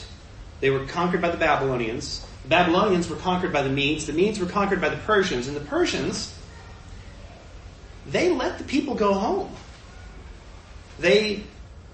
they 0.62 0.70
were 0.70 0.86
conquered 0.86 1.22
by 1.22 1.30
the 1.30 1.38
Babylonians. 1.38 2.26
The 2.44 2.50
Babylonians 2.50 3.10
were 3.10 3.16
conquered 3.16 3.54
by 3.54 3.62
the 3.62 3.70
Medes. 3.70 4.06
The 4.06 4.14
Medes 4.14 4.40
were 4.40 4.46
conquered 4.46 4.82
by 4.82 4.90
the 4.90 4.98
Persians. 4.98 5.48
And 5.48 5.56
the 5.56 5.62
Persians, 5.62 6.38
they 8.08 8.30
let 8.30 8.58
the 8.58 8.64
people 8.66 8.96
go 8.96 9.14
home. 9.14 9.50
They, 11.00 11.44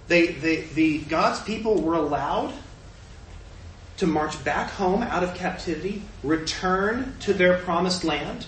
they, 0.08 0.28
they, 0.28 0.62
the 0.62 1.00
God's 1.00 1.40
people 1.42 1.82
were 1.82 1.94
allowed 1.94 2.54
to 3.98 4.08
march 4.08 4.42
back 4.44 4.72
home 4.72 5.04
out 5.04 5.24
of 5.24 5.36
captivity, 5.36 6.02
return 6.24 7.16
to 7.20 7.34
their 7.34 7.58
promised 7.60 8.04
land, 8.04 8.46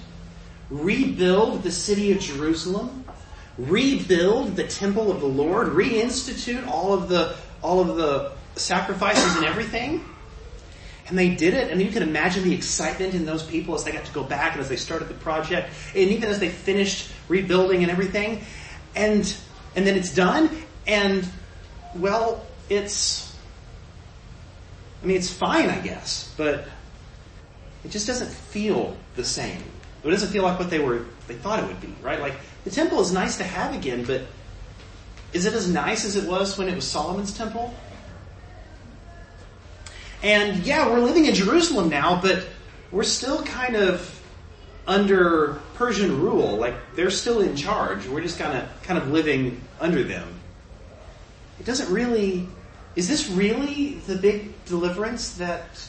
rebuild 0.70 1.62
the 1.62 1.72
city 1.72 2.12
of 2.14 2.20
Jerusalem, 2.20 3.04
rebuild 3.58 4.56
the 4.56 4.66
temple 4.66 5.12
of 5.12 5.20
the 5.20 5.28
Lord, 5.28 5.70
reinstitute 5.70 6.66
all 6.68 6.94
of 6.94 7.10
the, 7.10 7.36
all 7.62 7.82
of 7.82 7.98
the 7.98 8.32
sacrifices 8.56 9.36
and 9.36 9.46
everything. 9.46 10.06
And 11.12 11.20
they 11.20 11.36
did 11.36 11.54
it, 11.54 11.70
and 11.70 11.82
you 11.82 11.92
can 11.92 12.04
imagine 12.04 12.46
the 12.46 12.56
excitement 12.56 13.14
in 13.16 13.26
those 13.26 13.44
people 13.44 13.76
as 13.76 13.84
they 13.84 13.92
got 13.92 14.06
to 14.06 14.14
go 14.14 14.24
back 14.24 14.54
and 14.54 14.62
as 14.62 14.70
they 14.70 14.78
started 14.78 15.10
the 15.10 15.14
project, 15.16 15.70
and 15.94 16.10
even 16.10 16.30
as 16.30 16.40
they 16.40 16.48
finished 16.48 17.12
rebuilding 17.28 17.84
and 17.84 17.92
everything. 17.92 18.46
And, 18.96 19.36
and 19.76 19.86
then 19.86 19.98
it's 19.98 20.16
done, 20.16 20.50
and, 20.88 21.28
well, 21.98 22.46
it's, 22.70 23.36
I 25.04 25.06
mean, 25.06 25.18
it's 25.18 25.30
fine, 25.30 25.70
I 25.70 25.82
guess, 25.82 26.34
but 26.38 26.66
it 27.84 27.92
just 27.92 28.08
doesn't 28.08 28.32
feel 28.32 28.96
the 29.18 29.26
same. 29.26 29.62
It 30.06 30.10
doesn't 30.10 30.30
feel 30.30 30.44
like 30.44 30.60
what 30.60 30.70
they 30.70 30.80
were, 30.80 31.08
they 31.28 31.36
thought 31.36 31.62
it 31.62 31.68
would 31.68 31.82
be, 31.82 31.94
right? 32.02 32.22
Like, 32.22 32.36
the 32.64 32.72
temple 32.72 33.02
is 33.02 33.12
nice 33.12 33.36
to 33.40 33.44
have 33.44 33.76
again, 33.76 34.06
but 34.06 34.22
is 35.34 35.46
it 35.46 35.54
as 35.54 35.70
nice 35.70 36.06
as 36.06 36.16
it 36.16 36.26
was 36.26 36.58
when 36.58 36.70
it 36.70 36.76
was 36.76 36.88
Solomon's 36.88 37.38
temple? 37.38 37.74
And 40.24 40.66
yeah, 40.66 40.90
we're 40.90 41.00
living 41.00 41.26
in 41.26 41.36
Jerusalem 41.36 41.90
now, 41.90 42.22
but 42.22 42.48
we're 42.92 43.04
still 43.04 43.44
kind 43.44 43.76
of 43.76 44.22
under 44.88 45.60
Persian 45.76 46.22
rule. 46.22 46.58
Like, 46.58 46.76
they're 46.96 47.12
still 47.12 47.42
in 47.42 47.56
charge. 47.56 48.08
We're 48.08 48.22
just 48.22 48.38
kind 48.38 48.58
of, 48.58 48.84
kind 48.84 49.00
of 49.00 49.10
living 49.10 49.62
under 49.80 50.04
them. 50.04 50.28
It 51.60 51.66
doesn't 51.66 51.92
really 51.92 52.48
is 52.96 53.08
this 53.08 53.30
really 53.30 53.96
the 54.08 54.16
big 54.16 54.66
deliverance 54.66 55.36
that 55.36 55.82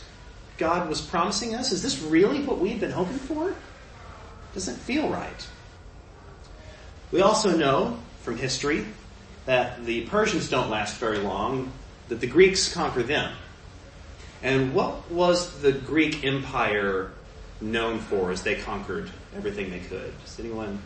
God 0.56 0.88
was 0.88 1.00
promising 1.00 1.54
us? 1.54 1.72
Is 1.72 1.82
this 1.82 2.00
really 2.00 2.42
what 2.44 2.58
we've 2.58 2.78
been 2.78 2.92
hoping 2.92 3.18
for? 3.18 3.54
Doesn't 4.54 4.76
feel 4.76 5.08
right. 5.08 5.48
We 7.10 7.20
also 7.20 7.56
know 7.56 7.98
from 8.22 8.36
history 8.36 8.86
that 9.46 9.84
the 9.84 10.02
Persians 10.06 10.48
don't 10.48 10.70
last 10.70 10.98
very 10.98 11.18
long, 11.18 11.72
that 12.08 12.20
the 12.20 12.26
Greeks 12.28 12.72
conquer 12.72 13.02
them. 13.02 13.34
And 14.42 14.74
what 14.74 15.10
was 15.10 15.60
the 15.62 15.72
Greek 15.72 16.24
Empire 16.24 17.12
known 17.60 18.00
for 18.00 18.32
as 18.32 18.42
they 18.42 18.56
conquered 18.56 19.10
everything 19.36 19.70
they 19.70 19.78
could? 19.78 20.12
Does 20.24 20.40
anyone? 20.40 20.82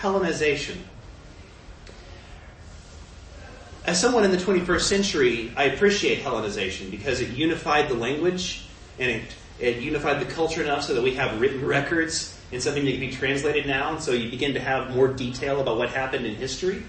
Hellenization. 0.00 0.76
As 3.84 4.00
someone 4.00 4.24
in 4.24 4.30
the 4.30 4.38
21st 4.38 4.80
century, 4.80 5.52
I 5.56 5.64
appreciate 5.64 6.22
Hellenization 6.22 6.90
because 6.90 7.20
it 7.20 7.28
unified 7.30 7.90
the 7.90 7.94
language 7.94 8.64
and 8.98 9.10
it, 9.10 9.22
it 9.60 9.76
unified 9.82 10.26
the 10.26 10.32
culture 10.32 10.62
enough 10.62 10.84
so 10.84 10.94
that 10.94 11.02
we 11.02 11.14
have 11.16 11.38
written 11.38 11.66
records 11.66 12.40
and 12.50 12.62
something 12.62 12.86
that 12.86 12.92
can 12.92 13.00
be 13.00 13.10
translated 13.10 13.66
now. 13.66 13.92
And 13.92 14.02
so 14.02 14.12
you 14.12 14.30
begin 14.30 14.54
to 14.54 14.60
have 14.60 14.94
more 14.94 15.08
detail 15.08 15.60
about 15.60 15.76
what 15.76 15.90
happened 15.90 16.24
in 16.24 16.34
history. 16.36 16.82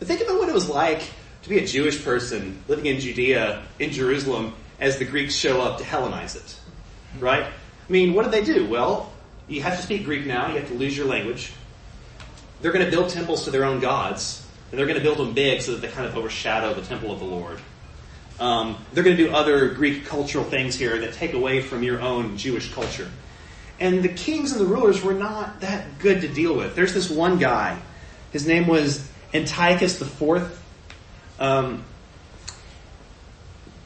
But 0.00 0.08
think 0.08 0.20
about 0.20 0.38
what 0.40 0.48
it 0.48 0.54
was 0.54 0.68
like 0.68 1.02
to 1.42 1.48
be 1.48 1.58
a 1.58 1.66
Jewish 1.66 2.04
person 2.04 2.62
living 2.68 2.86
in 2.86 3.00
Judea, 3.00 3.62
in 3.78 3.90
Jerusalem, 3.90 4.54
as 4.80 4.98
the 4.98 5.04
Greeks 5.04 5.34
show 5.34 5.60
up 5.60 5.78
to 5.78 5.84
Hellenize 5.84 6.36
it. 6.36 6.56
Right? 7.18 7.44
I 7.44 7.92
mean, 7.92 8.14
what 8.14 8.22
did 8.22 8.32
they 8.32 8.44
do? 8.44 8.66
Well, 8.66 9.12
you 9.48 9.62
have 9.62 9.76
to 9.76 9.82
speak 9.82 10.04
Greek 10.04 10.26
now, 10.26 10.48
you 10.48 10.58
have 10.58 10.68
to 10.68 10.74
lose 10.74 10.96
your 10.96 11.06
language. 11.06 11.52
They're 12.60 12.72
going 12.72 12.84
to 12.84 12.90
build 12.90 13.10
temples 13.10 13.44
to 13.44 13.50
their 13.50 13.64
own 13.64 13.80
gods, 13.80 14.46
and 14.70 14.78
they're 14.78 14.86
going 14.86 14.98
to 14.98 15.02
build 15.02 15.18
them 15.18 15.34
big 15.34 15.62
so 15.62 15.72
that 15.72 15.80
they 15.80 15.88
kind 15.88 16.06
of 16.06 16.16
overshadow 16.16 16.74
the 16.74 16.82
temple 16.82 17.10
of 17.10 17.18
the 17.18 17.24
Lord. 17.24 17.58
Um, 18.38 18.76
they're 18.92 19.04
going 19.04 19.16
to 19.16 19.26
do 19.26 19.32
other 19.32 19.68
Greek 19.68 20.06
cultural 20.06 20.44
things 20.44 20.76
here 20.76 20.98
that 21.00 21.14
take 21.14 21.32
away 21.32 21.60
from 21.60 21.82
your 21.82 22.00
own 22.00 22.36
Jewish 22.36 22.72
culture. 22.72 23.10
And 23.78 24.02
the 24.02 24.08
kings 24.08 24.52
and 24.52 24.60
the 24.60 24.64
rulers 24.64 25.02
were 25.02 25.14
not 25.14 25.60
that 25.60 25.98
good 25.98 26.20
to 26.20 26.28
deal 26.28 26.54
with. 26.54 26.74
There's 26.74 26.94
this 26.94 27.10
one 27.10 27.38
guy. 27.38 27.80
His 28.32 28.46
name 28.46 28.66
was 28.66 29.08
Antiochus 29.34 30.00
IV. 30.00 30.61
Um, 31.38 31.84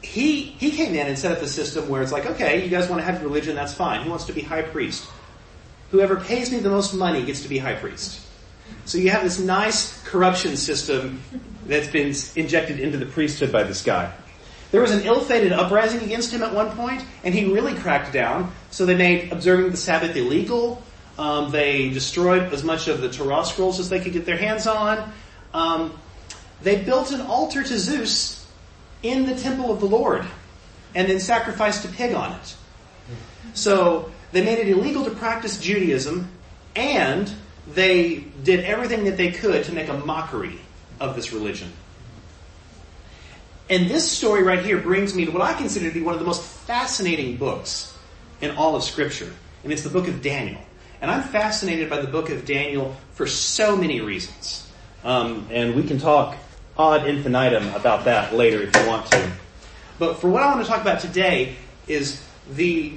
he, 0.01 0.41
he 0.41 0.71
came 0.71 0.95
in 0.95 1.07
and 1.07 1.17
set 1.17 1.31
up 1.31 1.43
a 1.43 1.47
system 1.47 1.89
where 1.89 2.01
it's 2.01 2.11
like, 2.11 2.25
okay, 2.25 2.63
you 2.63 2.69
guys 2.69 2.89
want 2.89 3.01
to 3.01 3.05
have 3.05 3.21
religion, 3.21 3.55
that's 3.55 3.73
fine. 3.73 4.03
He 4.03 4.09
wants 4.09 4.25
to 4.25 4.33
be 4.33 4.41
high 4.41 4.61
priest. 4.61 5.07
Whoever 5.91 6.17
pays 6.17 6.51
me 6.51 6.59
the 6.59 6.69
most 6.69 6.93
money 6.93 7.23
gets 7.25 7.43
to 7.43 7.49
be 7.49 7.57
high 7.57 7.75
priest. 7.75 8.21
So 8.85 8.97
you 8.97 9.09
have 9.09 9.23
this 9.23 9.39
nice 9.39 10.01
corruption 10.03 10.55
system 10.55 11.21
that's 11.65 11.87
been 11.87 12.13
injected 12.35 12.79
into 12.79 12.97
the 12.97 13.05
priesthood 13.05 13.51
by 13.51 13.63
this 13.63 13.83
guy. 13.83 14.13
There 14.71 14.81
was 14.81 14.91
an 14.91 15.01
ill-fated 15.01 15.53
uprising 15.53 16.01
against 16.01 16.31
him 16.31 16.43
at 16.43 16.53
one 16.53 16.71
point, 16.71 17.03
and 17.23 17.33
he 17.33 17.51
really 17.51 17.73
cracked 17.73 18.11
down. 18.13 18.51
So 18.69 18.85
they 18.85 18.95
made 18.95 19.31
observing 19.31 19.71
the 19.71 19.77
Sabbath 19.77 20.15
illegal. 20.15 20.81
Um, 21.17 21.51
they 21.51 21.89
destroyed 21.89 22.53
as 22.53 22.63
much 22.63 22.87
of 22.87 23.01
the 23.01 23.09
Torah 23.09 23.45
scrolls 23.45 23.79
as 23.79 23.89
they 23.89 23.99
could 23.99 24.13
get 24.13 24.25
their 24.25 24.37
hands 24.37 24.67
on. 24.67 25.11
Um, 25.53 25.97
they 26.61 26.83
built 26.83 27.11
an 27.11 27.21
altar 27.21 27.63
to 27.63 27.77
Zeus 27.77 28.47
in 29.03 29.25
the 29.25 29.35
temple 29.35 29.71
of 29.71 29.79
the 29.79 29.85
Lord, 29.85 30.25
and 30.95 31.07
then 31.09 31.19
sacrificed 31.19 31.85
a 31.85 31.87
pig 31.89 32.13
on 32.13 32.33
it. 32.33 32.55
So 33.53 34.11
they 34.31 34.43
made 34.43 34.59
it 34.59 34.67
illegal 34.67 35.05
to 35.05 35.11
practice 35.11 35.59
Judaism, 35.59 36.29
and 36.75 37.31
they 37.73 38.25
did 38.43 38.61
everything 38.61 39.05
that 39.05 39.17
they 39.17 39.31
could 39.31 39.65
to 39.65 39.73
make 39.73 39.89
a 39.89 39.97
mockery 39.97 40.59
of 40.99 41.15
this 41.15 41.31
religion. 41.31 41.71
And 43.69 43.89
this 43.89 44.09
story 44.09 44.43
right 44.43 44.63
here 44.63 44.79
brings 44.79 45.13
me 45.13 45.25
to 45.25 45.31
what 45.31 45.41
I 45.41 45.53
consider 45.53 45.89
to 45.89 45.93
be 45.93 46.01
one 46.01 46.13
of 46.13 46.19
the 46.19 46.25
most 46.25 46.41
fascinating 46.41 47.35
books 47.35 47.93
in 48.39 48.51
all 48.51 48.75
of 48.75 48.83
Scripture. 48.83 49.31
And 49.63 49.73
it's 49.73 49.83
the 49.83 49.89
book 49.89 50.07
of 50.07 50.21
Daniel. 50.21 50.61
And 51.01 51.11
I'm 51.11 51.21
fascinated 51.21 51.89
by 51.89 51.99
the 51.99 52.07
book 52.07 52.29
of 52.29 52.45
Daniel 52.45 52.95
for 53.13 53.27
so 53.27 53.75
many 53.75 53.99
reasons. 53.99 54.71
Um, 55.03 55.47
and 55.51 55.75
we 55.75 55.83
can 55.83 55.99
talk 55.99 56.37
ad 56.79 57.07
infinitum 57.07 57.73
about 57.73 58.05
that 58.05 58.33
later 58.33 58.61
if 58.61 58.75
you 58.75 58.87
want 58.87 59.05
to. 59.07 59.31
But 59.99 60.19
for 60.19 60.29
what 60.29 60.43
I 60.43 60.53
want 60.53 60.63
to 60.63 60.69
talk 60.69 60.81
about 60.81 60.99
today 60.99 61.55
is 61.87 62.21
the, 62.51 62.93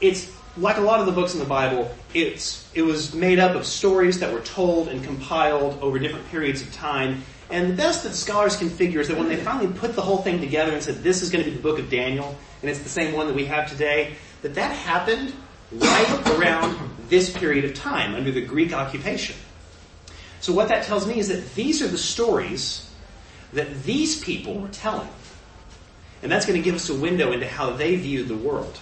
it's 0.00 0.32
like 0.56 0.78
a 0.78 0.80
lot 0.80 1.00
of 1.00 1.06
the 1.06 1.12
books 1.12 1.34
in 1.34 1.40
the 1.40 1.46
Bible, 1.46 1.94
it's, 2.14 2.70
it 2.74 2.82
was 2.82 3.14
made 3.14 3.38
up 3.38 3.54
of 3.54 3.66
stories 3.66 4.20
that 4.20 4.32
were 4.32 4.40
told 4.40 4.88
and 4.88 5.04
compiled 5.04 5.80
over 5.82 5.98
different 5.98 6.28
periods 6.28 6.62
of 6.62 6.72
time 6.72 7.22
and 7.50 7.70
the 7.70 7.74
best 7.74 8.02
that 8.04 8.14
scholars 8.14 8.56
can 8.56 8.70
figure 8.70 9.00
is 9.00 9.08
that 9.08 9.18
when 9.18 9.28
they 9.28 9.36
finally 9.36 9.72
put 9.72 9.94
the 9.94 10.02
whole 10.02 10.18
thing 10.18 10.40
together 10.40 10.72
and 10.72 10.82
said 10.82 11.02
this 11.02 11.22
is 11.22 11.30
going 11.30 11.44
to 11.44 11.50
be 11.50 11.56
the 11.56 11.62
book 11.62 11.78
of 11.78 11.90
Daniel, 11.90 12.36
and 12.62 12.70
it's 12.70 12.80
the 12.80 12.88
same 12.88 13.14
one 13.14 13.26
that 13.26 13.36
we 13.36 13.44
have 13.44 13.70
today, 13.70 14.14
that 14.42 14.54
that 14.54 14.72
happened 14.72 15.32
right 15.70 16.28
around 16.30 16.78
this 17.08 17.30
period 17.30 17.64
of 17.64 17.74
time 17.74 18.14
under 18.14 18.32
the 18.32 18.40
Greek 18.40 18.72
occupation. 18.72 19.36
So 20.40 20.52
what 20.52 20.68
that 20.68 20.84
tells 20.84 21.06
me 21.06 21.18
is 21.18 21.28
that 21.28 21.54
these 21.54 21.82
are 21.82 21.88
the 21.88 21.98
stories 21.98 22.90
that 23.54 23.84
these 23.84 24.22
people 24.22 24.54
were 24.60 24.68
telling. 24.68 25.08
And 26.22 26.30
that's 26.30 26.46
going 26.46 26.60
to 26.60 26.64
give 26.64 26.74
us 26.74 26.88
a 26.88 26.94
window 26.94 27.32
into 27.32 27.46
how 27.46 27.70
they 27.70 27.96
viewed 27.96 28.28
the 28.28 28.36
world. 28.36 28.78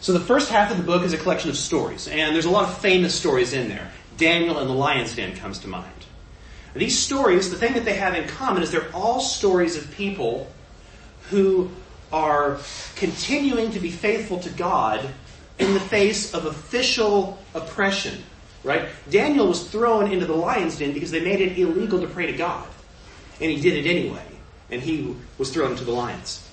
So 0.00 0.12
the 0.12 0.20
first 0.20 0.50
half 0.50 0.70
of 0.70 0.78
the 0.78 0.82
book 0.82 1.02
is 1.02 1.12
a 1.12 1.18
collection 1.18 1.50
of 1.50 1.56
stories, 1.56 2.08
and 2.08 2.34
there's 2.34 2.46
a 2.46 2.50
lot 2.50 2.68
of 2.68 2.78
famous 2.78 3.14
stories 3.14 3.52
in 3.52 3.68
there. 3.68 3.90
Daniel 4.16 4.58
and 4.58 4.68
the 4.68 4.74
lion's 4.74 5.14
den 5.14 5.36
comes 5.36 5.58
to 5.60 5.68
mind. 5.68 5.92
These 6.74 6.98
stories, 6.98 7.50
the 7.50 7.56
thing 7.56 7.74
that 7.74 7.84
they 7.84 7.94
have 7.94 8.14
in 8.14 8.26
common 8.28 8.62
is 8.62 8.70
they're 8.70 8.90
all 8.94 9.20
stories 9.20 9.76
of 9.76 9.90
people 9.92 10.50
who 11.28 11.70
are 12.12 12.58
continuing 12.96 13.72
to 13.72 13.80
be 13.80 13.90
faithful 13.90 14.38
to 14.40 14.50
God 14.50 15.08
in 15.58 15.74
the 15.74 15.80
face 15.80 16.32
of 16.32 16.46
official 16.46 17.38
oppression. 17.54 18.22
Right? 18.62 18.88
Daniel 19.08 19.46
was 19.46 19.68
thrown 19.68 20.12
into 20.12 20.26
the 20.26 20.34
lion's 20.34 20.78
den 20.78 20.92
because 20.92 21.10
they 21.10 21.20
made 21.20 21.40
it 21.40 21.58
illegal 21.58 22.00
to 22.00 22.06
pray 22.06 22.26
to 22.26 22.32
God. 22.32 22.66
And 23.40 23.50
he 23.50 23.60
did 23.60 23.84
it 23.84 23.88
anyway. 23.88 24.24
And 24.70 24.82
he 24.82 25.16
was 25.38 25.50
thrown 25.50 25.72
into 25.72 25.84
the 25.84 25.92
lions. 25.92 26.46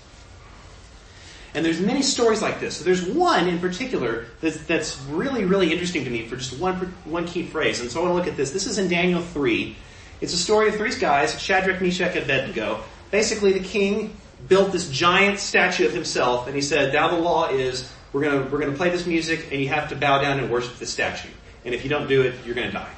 And 1.54 1.66
there's 1.66 1.82
many 1.82 2.02
stories 2.02 2.42
like 2.42 2.60
this. 2.60 2.78
So 2.78 2.84
there's 2.84 3.06
one 3.06 3.48
in 3.48 3.60
particular 3.60 4.26
that's, 4.42 4.58
that's 4.66 5.02
really, 5.10 5.44
really 5.44 5.72
interesting 5.72 6.04
to 6.04 6.10
me 6.10 6.28
for 6.28 6.36
just 6.36 6.60
one, 6.60 6.76
one 7.06 7.26
key 7.26 7.44
phrase. 7.44 7.82
And 7.82 7.90
so 7.90 8.00
I 8.00 8.04
want 8.04 8.14
to 8.14 8.18
look 8.20 8.28
at 8.28 8.38
this. 8.38 8.52
This 8.52 8.68
is 8.68 8.78
in 8.78 8.88
Daniel 8.88 9.22
3. 9.22 9.76
It's 10.22 10.34
a 10.34 10.38
story 10.38 10.70
of 10.70 10.76
three 10.76 10.94
guys, 10.96 11.40
Shadrach, 11.42 11.82
Meshach, 11.82 12.16
and 12.16 12.24
Abednego. 12.24 12.84
Basically, 13.12 13.54
the 13.54 13.64
king 13.64 14.16
built 14.48 14.72
this 14.72 14.90
giant 14.90 15.40
statue 15.40 15.86
of 15.86 15.94
himself, 15.94 16.48
and 16.48 16.56
he 16.56 16.62
said, 16.62 16.94
now 16.94 17.08
the 17.08 17.20
law 17.20 17.50
is, 17.50 17.92
we're 18.14 18.24
gonna, 18.24 18.50
we're 18.50 18.60
gonna 18.60 18.78
play 18.78 18.90
this 18.90 19.06
music, 19.06 19.48
and 19.52 19.62
you 19.62 19.70
have 19.70 19.90
to 19.90 19.96
bow 19.96 20.22
down 20.22 20.40
and 20.40 20.52
worship 20.52 20.78
the 20.78 20.86
statue. 20.86 21.30
And 21.68 21.76
if 21.76 21.84
you 21.84 21.90
don't 21.92 22.08
do 22.08 22.24
it, 22.24 22.34
you're 22.46 22.56
gonna 22.56 22.72
die. 22.72 22.94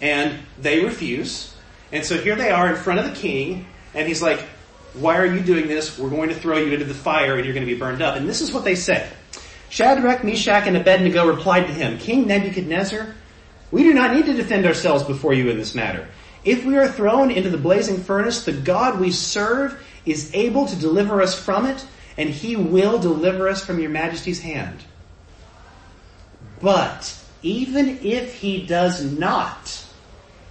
And 0.00 0.40
they 0.58 0.82
refuse. 0.82 1.54
And 1.92 2.04
so 2.04 2.18
here 2.18 2.34
they 2.34 2.50
are 2.50 2.68
in 2.68 2.76
front 2.76 2.98
of 2.98 3.04
the 3.04 3.14
king, 3.14 3.66
and 3.94 4.08
he's 4.08 4.20
like, 4.20 4.40
why 4.94 5.18
are 5.18 5.26
you 5.26 5.40
doing 5.40 5.68
this? 5.68 5.98
We're 5.98 6.10
going 6.10 6.28
to 6.30 6.34
throw 6.34 6.58
you 6.58 6.72
into 6.72 6.84
the 6.84 6.94
fire 6.94 7.36
and 7.36 7.44
you're 7.44 7.54
going 7.54 7.66
to 7.66 7.72
be 7.72 7.78
burned 7.78 8.02
up. 8.02 8.16
And 8.16 8.28
this 8.28 8.40
is 8.40 8.52
what 8.52 8.64
they 8.64 8.74
say. 8.74 9.08
Shadrach, 9.70 10.24
Meshach, 10.24 10.66
and 10.66 10.76
Abednego 10.76 11.26
replied 11.26 11.66
to 11.66 11.72
him, 11.72 11.98
King 11.98 12.26
Nebuchadnezzar, 12.26 13.14
we 13.70 13.82
do 13.82 13.92
not 13.92 14.14
need 14.14 14.26
to 14.26 14.32
defend 14.32 14.66
ourselves 14.66 15.04
before 15.04 15.34
you 15.34 15.50
in 15.50 15.58
this 15.58 15.74
matter. 15.74 16.08
If 16.44 16.64
we 16.64 16.76
are 16.78 16.88
thrown 16.88 17.30
into 17.30 17.50
the 17.50 17.58
blazing 17.58 18.02
furnace, 18.02 18.44
the 18.44 18.52
God 18.52 18.98
we 18.98 19.10
serve 19.10 19.80
is 20.06 20.34
able 20.34 20.66
to 20.66 20.76
deliver 20.76 21.20
us 21.20 21.38
from 21.38 21.66
it, 21.66 21.86
and 22.16 22.30
he 22.30 22.56
will 22.56 22.98
deliver 22.98 23.48
us 23.48 23.64
from 23.64 23.78
your 23.78 23.90
majesty's 23.90 24.40
hand. 24.40 24.82
But 26.62 27.17
even 27.42 27.98
if 28.02 28.34
he 28.34 28.66
does 28.66 29.04
not, 29.04 29.84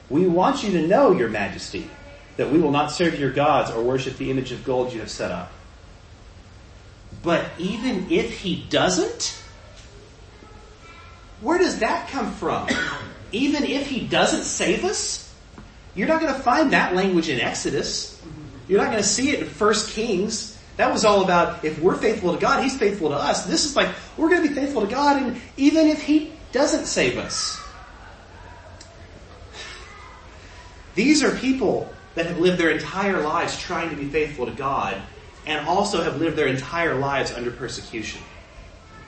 we 0.09 0.27
want 0.27 0.63
you 0.63 0.71
to 0.71 0.87
know, 0.87 1.11
your 1.11 1.29
majesty, 1.29 1.89
that 2.37 2.51
we 2.51 2.59
will 2.59 2.71
not 2.71 2.91
serve 2.91 3.19
your 3.19 3.31
gods 3.31 3.71
or 3.71 3.83
worship 3.83 4.17
the 4.17 4.31
image 4.31 4.51
of 4.51 4.63
gold 4.63 4.93
you 4.93 4.99
have 4.99 5.09
set 5.09 5.31
up. 5.31 5.51
But 7.23 7.45
even 7.57 8.11
if 8.11 8.39
he 8.39 8.63
doesn't, 8.69 9.41
where 11.41 11.57
does 11.57 11.79
that 11.79 12.09
come 12.09 12.31
from? 12.33 12.69
Even 13.33 13.65
if 13.65 13.87
he 13.87 14.07
doesn't 14.07 14.43
save 14.43 14.85
us? 14.85 15.33
You're 15.95 16.07
not 16.07 16.21
going 16.21 16.33
to 16.33 16.39
find 16.39 16.71
that 16.71 16.95
language 16.95 17.27
in 17.27 17.41
Exodus. 17.41 18.21
You're 18.67 18.79
not 18.79 18.91
going 18.91 19.03
to 19.03 19.07
see 19.07 19.31
it 19.31 19.41
in 19.41 19.47
First 19.47 19.91
Kings. 19.91 20.57
That 20.77 20.93
was 20.93 21.03
all 21.03 21.23
about 21.23 21.65
if 21.65 21.79
we're 21.79 21.97
faithful 21.97 22.33
to 22.33 22.39
God, 22.39 22.63
He's 22.63 22.77
faithful 22.77 23.09
to 23.09 23.15
us. 23.15 23.45
This 23.45 23.65
is 23.65 23.75
like, 23.75 23.89
we're 24.15 24.29
going 24.29 24.43
to 24.43 24.47
be 24.47 24.55
faithful 24.55 24.81
to 24.81 24.87
God 24.87 25.21
and 25.21 25.41
even 25.57 25.87
if 25.87 26.01
He 26.01 26.31
doesn't 26.51 26.85
save 26.85 27.17
us. 27.17 27.61
These 30.95 31.23
are 31.23 31.35
people 31.35 31.93
that 32.15 32.25
have 32.25 32.39
lived 32.39 32.57
their 32.57 32.71
entire 32.71 33.21
lives 33.21 33.59
trying 33.59 33.91
to 33.91 33.95
be 33.95 34.05
faithful 34.05 34.47
to 34.47 34.51
God 34.51 34.99
and 35.45 35.67
also 35.67 36.01
have 36.01 36.19
lived 36.19 36.35
their 36.35 36.47
entire 36.47 36.95
lives 36.95 37.31
under 37.31 37.51
persecution. 37.51 38.21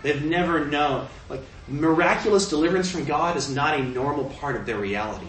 They've 0.04 0.24
never 0.24 0.66
known, 0.66 1.08
like, 1.28 1.42
miraculous 1.68 2.50
deliverance 2.50 2.90
from 2.90 3.06
God 3.06 3.36
is 3.36 3.54
not 3.54 3.78
a 3.78 3.84
normal 3.84 4.26
part 4.26 4.56
of 4.56 4.66
their 4.66 4.78
reality. 4.78 5.28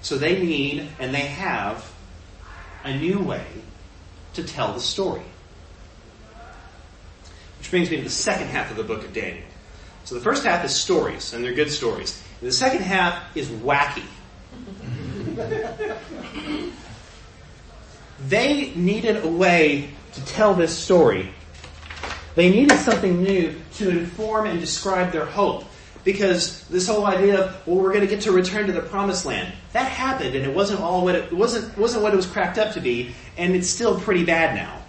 So 0.00 0.16
they 0.16 0.40
need, 0.40 0.88
and 0.98 1.12
they 1.12 1.18
have, 1.18 1.90
a 2.84 2.96
new 2.96 3.18
way 3.18 3.46
to 4.34 4.44
tell 4.44 4.72
the 4.72 4.80
story. 4.80 5.22
Which 7.58 7.70
brings 7.70 7.90
me 7.90 7.96
to 7.96 8.02
the 8.02 8.10
second 8.10 8.48
half 8.48 8.70
of 8.70 8.76
the 8.76 8.84
book 8.84 9.04
of 9.04 9.12
Daniel. 9.12 9.46
So 10.04 10.14
the 10.14 10.20
first 10.20 10.44
half 10.44 10.64
is 10.64 10.74
stories, 10.74 11.32
and 11.32 11.42
they're 11.42 11.54
good 11.54 11.70
stories. 11.70 12.22
And 12.40 12.48
the 12.48 12.52
second 12.52 12.82
half 12.82 13.34
is 13.34 13.48
wacky. 13.48 14.04
they 18.28 18.74
needed 18.74 19.24
a 19.24 19.28
way 19.28 19.90
to 20.12 20.24
tell 20.26 20.52
this 20.52 20.76
story. 20.76 21.30
They 22.34 22.50
needed 22.50 22.76
something 22.78 23.22
new 23.22 23.54
to 23.76 23.88
inform 23.88 24.46
and 24.46 24.60
describe 24.60 25.10
their 25.10 25.24
hope. 25.24 25.64
Because 26.04 26.68
this 26.68 26.86
whole 26.86 27.06
idea 27.06 27.42
of, 27.42 27.66
well, 27.66 27.78
we're 27.78 27.94
going 27.94 28.02
to 28.02 28.06
get 28.06 28.20
to 28.22 28.32
return 28.32 28.66
to 28.66 28.72
the 28.72 28.82
promised 28.82 29.24
land, 29.24 29.54
that 29.72 29.90
happened 29.90 30.34
and 30.34 30.44
it 30.44 30.54
wasn't 30.54 30.80
all 30.80 31.02
what 31.02 31.14
it, 31.14 31.24
it 31.24 31.32
wasn't, 31.32 31.78
wasn't 31.78 32.02
what 32.02 32.12
it 32.12 32.16
was 32.16 32.26
cracked 32.26 32.58
up 32.58 32.74
to 32.74 32.80
be, 32.82 33.14
and 33.38 33.56
it's 33.56 33.70
still 33.70 33.98
pretty 33.98 34.22
bad 34.22 34.54
now. 34.54 34.82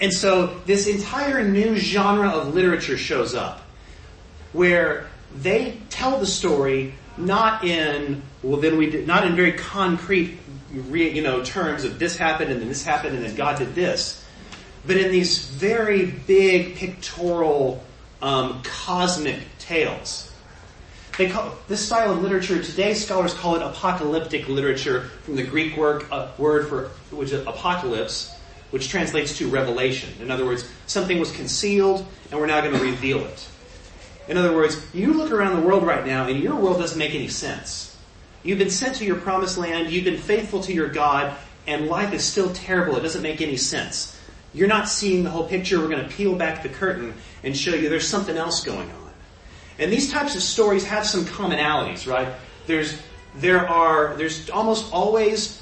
And 0.00 0.10
so 0.10 0.58
this 0.64 0.86
entire 0.86 1.46
new 1.46 1.76
genre 1.76 2.30
of 2.30 2.54
literature 2.54 2.96
shows 2.96 3.34
up 3.34 3.63
where 4.54 5.06
they 5.36 5.78
tell 5.90 6.18
the 6.18 6.26
story 6.26 6.94
not 7.16 7.62
in 7.64 8.22
well 8.42 8.60
then 8.60 8.78
we 8.78 8.88
did 8.88 9.06
not 9.06 9.26
in 9.26 9.36
very 9.36 9.52
concrete 9.52 10.38
you 10.92 11.22
know 11.22 11.42
terms 11.44 11.84
of 11.84 11.98
this 11.98 12.16
happened 12.16 12.50
and 12.50 12.60
then 12.60 12.68
this 12.68 12.84
happened 12.84 13.14
and 13.16 13.24
then 13.24 13.34
God 13.34 13.58
did 13.58 13.74
this, 13.74 14.24
but 14.86 14.96
in 14.96 15.10
these 15.10 15.46
very 15.46 16.06
big 16.06 16.76
pictorial 16.76 17.84
um, 18.22 18.62
cosmic 18.62 19.38
tales. 19.58 20.30
They 21.16 21.30
call 21.30 21.54
this 21.68 21.86
style 21.86 22.10
of 22.12 22.22
literature 22.22 22.60
today. 22.60 22.94
Scholars 22.94 23.34
call 23.34 23.54
it 23.54 23.62
apocalyptic 23.62 24.48
literature 24.48 25.02
from 25.22 25.36
the 25.36 25.44
Greek 25.44 25.76
word 25.76 26.04
uh, 26.10 26.32
word 26.38 26.68
for 26.68 26.88
which 27.14 27.30
is 27.30 27.46
apocalypse, 27.46 28.34
which 28.70 28.88
translates 28.88 29.38
to 29.38 29.48
revelation. 29.48 30.12
In 30.20 30.32
other 30.32 30.44
words, 30.44 30.68
something 30.86 31.20
was 31.20 31.30
concealed 31.30 32.04
and 32.30 32.40
we're 32.40 32.46
now 32.46 32.60
going 32.60 32.74
to 32.74 32.82
reveal 32.82 33.20
it. 33.20 33.48
In 34.28 34.36
other 34.36 34.54
words, 34.54 34.80
you 34.94 35.12
look 35.12 35.30
around 35.30 35.60
the 35.60 35.66
world 35.66 35.84
right 35.84 36.06
now 36.06 36.26
and 36.26 36.40
your 36.40 36.56
world 36.56 36.78
doesn't 36.78 36.98
make 36.98 37.14
any 37.14 37.28
sense. 37.28 37.96
You've 38.42 38.58
been 38.58 38.70
sent 38.70 38.96
to 38.96 39.04
your 39.04 39.16
promised 39.16 39.58
land, 39.58 39.90
you've 39.90 40.04
been 40.04 40.18
faithful 40.18 40.62
to 40.62 40.72
your 40.72 40.88
God, 40.88 41.36
and 41.66 41.86
life 41.86 42.12
is 42.12 42.24
still 42.24 42.52
terrible. 42.52 42.96
It 42.96 43.00
doesn't 43.00 43.22
make 43.22 43.40
any 43.40 43.56
sense. 43.56 44.18
You're 44.52 44.68
not 44.68 44.88
seeing 44.88 45.24
the 45.24 45.30
whole 45.30 45.48
picture. 45.48 45.80
We're 45.80 45.88
going 45.88 46.06
to 46.06 46.14
peel 46.14 46.34
back 46.34 46.62
the 46.62 46.68
curtain 46.68 47.14
and 47.42 47.56
show 47.56 47.74
you 47.74 47.88
there's 47.88 48.06
something 48.06 48.36
else 48.36 48.62
going 48.62 48.90
on. 48.90 49.10
And 49.78 49.92
these 49.92 50.12
types 50.12 50.36
of 50.36 50.42
stories 50.42 50.84
have 50.84 51.04
some 51.06 51.24
commonalities, 51.24 52.10
right? 52.10 52.32
There's, 52.66 52.96
there 53.36 53.68
are, 53.68 54.14
there's 54.16 54.48
almost 54.50 54.92
always 54.92 55.60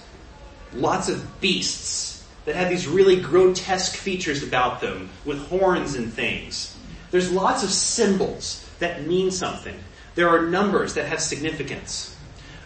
lots 0.75 1.09
of 1.09 1.40
beasts 1.40 2.25
that 2.44 2.57
have 2.57 2.68
these 2.68 2.87
really 2.87 3.20
grotesque 3.20 3.96
features 3.96 4.42
about 4.42 4.81
them 4.81 5.09
with 5.25 5.46
horns 5.46 5.94
and 5.94 6.12
things. 6.12 6.77
There's 7.12 7.31
lots 7.31 7.62
of 7.62 7.70
symbols 7.70 8.66
that 8.81 9.07
mean 9.07 9.31
something. 9.31 9.79
There 10.16 10.29
are 10.29 10.46
numbers 10.46 10.94
that 10.94 11.07
have 11.07 11.20
significance. 11.20 12.16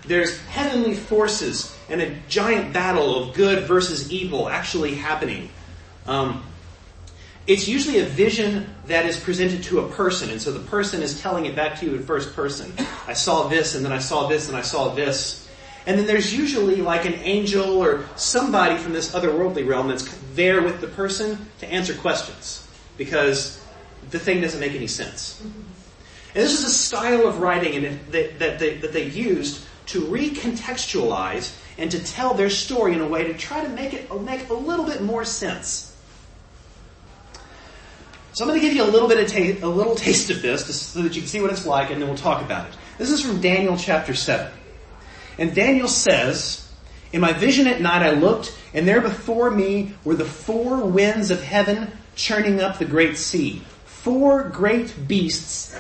There's 0.06 0.40
heavenly 0.46 0.94
forces 0.94 1.76
and 1.90 2.00
a 2.00 2.14
giant 2.28 2.72
battle 2.72 3.22
of 3.22 3.34
good 3.34 3.64
versus 3.64 4.10
evil 4.10 4.48
actually 4.48 4.94
happening. 4.94 5.50
Um, 6.06 6.44
it's 7.46 7.68
usually 7.68 7.98
a 8.00 8.04
vision 8.04 8.72
that 8.86 9.04
is 9.04 9.18
presented 9.18 9.64
to 9.64 9.80
a 9.80 9.88
person, 9.90 10.30
and 10.30 10.40
so 10.40 10.52
the 10.52 10.64
person 10.68 11.02
is 11.02 11.20
telling 11.20 11.46
it 11.46 11.54
back 11.54 11.78
to 11.80 11.86
you 11.86 11.94
in 11.94 12.02
first 12.02 12.34
person. 12.34 12.72
I 13.06 13.12
saw 13.12 13.48
this, 13.48 13.74
and 13.74 13.84
then 13.84 13.92
I 13.92 13.98
saw 13.98 14.26
this, 14.28 14.48
and 14.48 14.56
I 14.56 14.62
saw 14.62 14.94
this. 14.94 15.48
And 15.86 15.98
then 15.98 16.06
there's 16.06 16.36
usually 16.36 16.76
like 16.76 17.04
an 17.04 17.14
angel 17.14 17.78
or 17.82 18.04
somebody 18.16 18.76
from 18.76 18.92
this 18.92 19.12
otherworldly 19.12 19.66
realm 19.66 19.88
that's 19.88 20.18
there 20.34 20.62
with 20.62 20.80
the 20.80 20.88
person 20.88 21.48
to 21.60 21.66
answer 21.68 21.94
questions 21.94 22.66
because 22.98 23.60
the 24.10 24.18
thing 24.18 24.40
doesn't 24.40 24.60
make 24.60 24.74
any 24.74 24.86
sense. 24.86 25.40
And 25.42 26.44
this 26.44 26.52
is 26.52 26.64
a 26.64 26.70
style 26.70 27.26
of 27.26 27.40
writing 27.40 27.98
that, 28.10 28.38
that, 28.38 28.58
they, 28.58 28.76
that 28.76 28.92
they 28.92 29.06
used 29.06 29.64
to 29.86 30.02
recontextualize 30.02 31.56
and 31.78 31.90
to 31.90 32.02
tell 32.02 32.34
their 32.34 32.50
story 32.50 32.92
in 32.92 33.00
a 33.00 33.06
way 33.06 33.24
to 33.24 33.34
try 33.34 33.62
to 33.62 33.68
make 33.68 33.94
it 33.94 34.12
make 34.22 34.48
a 34.48 34.54
little 34.54 34.84
bit 34.84 35.02
more 35.02 35.24
sense. 35.24 35.96
So 38.32 38.44
I'm 38.44 38.48
going 38.50 38.60
to 38.60 38.66
give 38.66 38.76
you 38.76 38.82
a 38.82 38.84
little 38.84 39.08
bit 39.08 39.18
of 39.18 39.30
ta- 39.30 39.66
a 39.66 39.70
little 39.70 39.94
taste 39.94 40.30
of 40.30 40.42
this 40.42 40.66
so 40.82 41.02
that 41.02 41.14
you 41.14 41.22
can 41.22 41.28
see 41.28 41.40
what 41.40 41.50
it's 41.50 41.64
like, 41.64 41.90
and 41.90 42.00
then 42.00 42.08
we'll 42.08 42.18
talk 42.18 42.42
about 42.42 42.68
it. 42.68 42.76
This 42.98 43.10
is 43.10 43.22
from 43.22 43.40
Daniel 43.40 43.76
chapter 43.76 44.14
seven, 44.14 44.52
and 45.38 45.54
Daniel 45.54 45.88
says, 45.88 46.70
"In 47.12 47.20
my 47.20 47.32
vision 47.32 47.66
at 47.66 47.80
night 47.80 48.02
I 48.02 48.10
looked, 48.10 48.56
and 48.74 48.86
there 48.86 49.00
before 49.00 49.50
me 49.50 49.94
were 50.04 50.14
the 50.14 50.24
four 50.24 50.84
winds 50.84 51.30
of 51.30 51.42
heaven 51.42 51.92
churning 52.14 52.60
up 52.60 52.78
the 52.78 52.84
great 52.84 53.16
sea. 53.16 53.62
Four 54.06 54.44
great 54.44 55.08
beasts, 55.08 55.76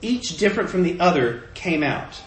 each 0.00 0.36
different 0.36 0.68
from 0.68 0.82
the 0.82 0.98
other, 0.98 1.44
came 1.54 1.84
out." 1.84 2.20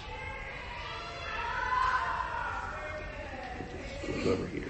over 4.26 4.48
here. 4.48 4.64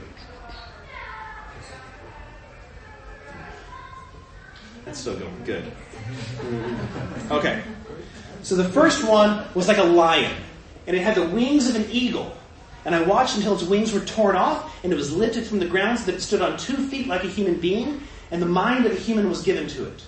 That's 4.86 5.00
still 5.00 5.16
going 5.20 5.44
good. 5.46 5.72
Okay. 7.30 7.62
So 8.42 8.56
the 8.56 8.68
first 8.68 9.08
one 9.08 9.46
was 9.54 9.68
like 9.68 9.78
a 9.78 9.84
lion, 9.84 10.36
and 10.88 10.98
it 10.98 11.04
had 11.04 11.14
the 11.14 11.28
wings 11.28 11.70
of 11.70 11.76
an 11.76 11.86
eagle. 11.92 12.36
And 12.86 12.96
I 12.96 13.04
watched 13.04 13.38
until 13.38 13.54
its 13.54 13.62
wings 13.62 13.94
were 13.94 14.00
torn 14.00 14.36
off, 14.36 14.84
and 14.84 14.92
it 14.92 14.96
was 14.96 15.14
lifted 15.14 15.46
from 15.46 15.60
the 15.60 15.68
ground 15.68 16.00
so 16.00 16.08
that 16.08 16.16
it 16.16 16.22
stood 16.22 16.42
on 16.42 16.58
two 16.58 16.78
feet 16.88 17.06
like 17.06 17.24
a 17.24 17.28
human 17.28 17.60
being, 17.60 18.02
and 18.32 18.42
the 18.42 18.48
mind 18.48 18.88
of 18.88 18.94
a 18.94 18.96
human 18.96 19.30
was 19.30 19.44
given 19.44 19.68
to 19.68 19.86
it. 19.86 20.02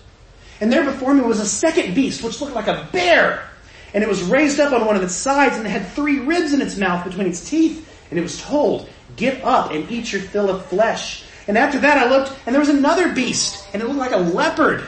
And 0.60 0.72
there 0.72 0.84
before 0.84 1.14
me 1.14 1.22
was 1.22 1.40
a 1.40 1.46
second 1.46 1.94
beast, 1.94 2.24
which 2.24 2.42
looked 2.42 2.56
like 2.56 2.68
a 2.68 2.88
bear. 2.92 3.48
And 3.94 4.04
it 4.04 4.10
was 4.10 4.24
raised 4.24 4.60
up 4.60 4.74
on 4.74 4.86
one 4.86 4.96
of 4.96 5.04
its 5.04 5.16
sides, 5.16 5.58
and 5.58 5.66
it 5.66 5.70
had 5.70 5.88
three 5.90 6.20
ribs 6.20 6.54
in 6.54 6.62
its 6.62 6.78
mouth 6.78 7.06
between 7.06 7.28
its 7.28 7.48
teeth. 7.48 7.88
And 8.10 8.20
it 8.20 8.22
was 8.22 8.42
told, 8.42 8.90
Get 9.16 9.44
up 9.44 9.72
and 9.72 9.90
eat 9.92 10.12
your 10.12 10.22
fill 10.22 10.50
of 10.50 10.66
flesh. 10.66 11.24
And 11.48 11.58
after 11.58 11.80
that 11.80 11.98
I 11.98 12.10
looked, 12.10 12.34
and 12.46 12.54
there 12.54 12.60
was 12.60 12.70
another 12.70 13.14
beast, 13.14 13.66
and 13.74 13.82
it 13.82 13.86
looked 13.88 14.00
like 14.00 14.12
a 14.12 14.18
leopard. 14.18 14.84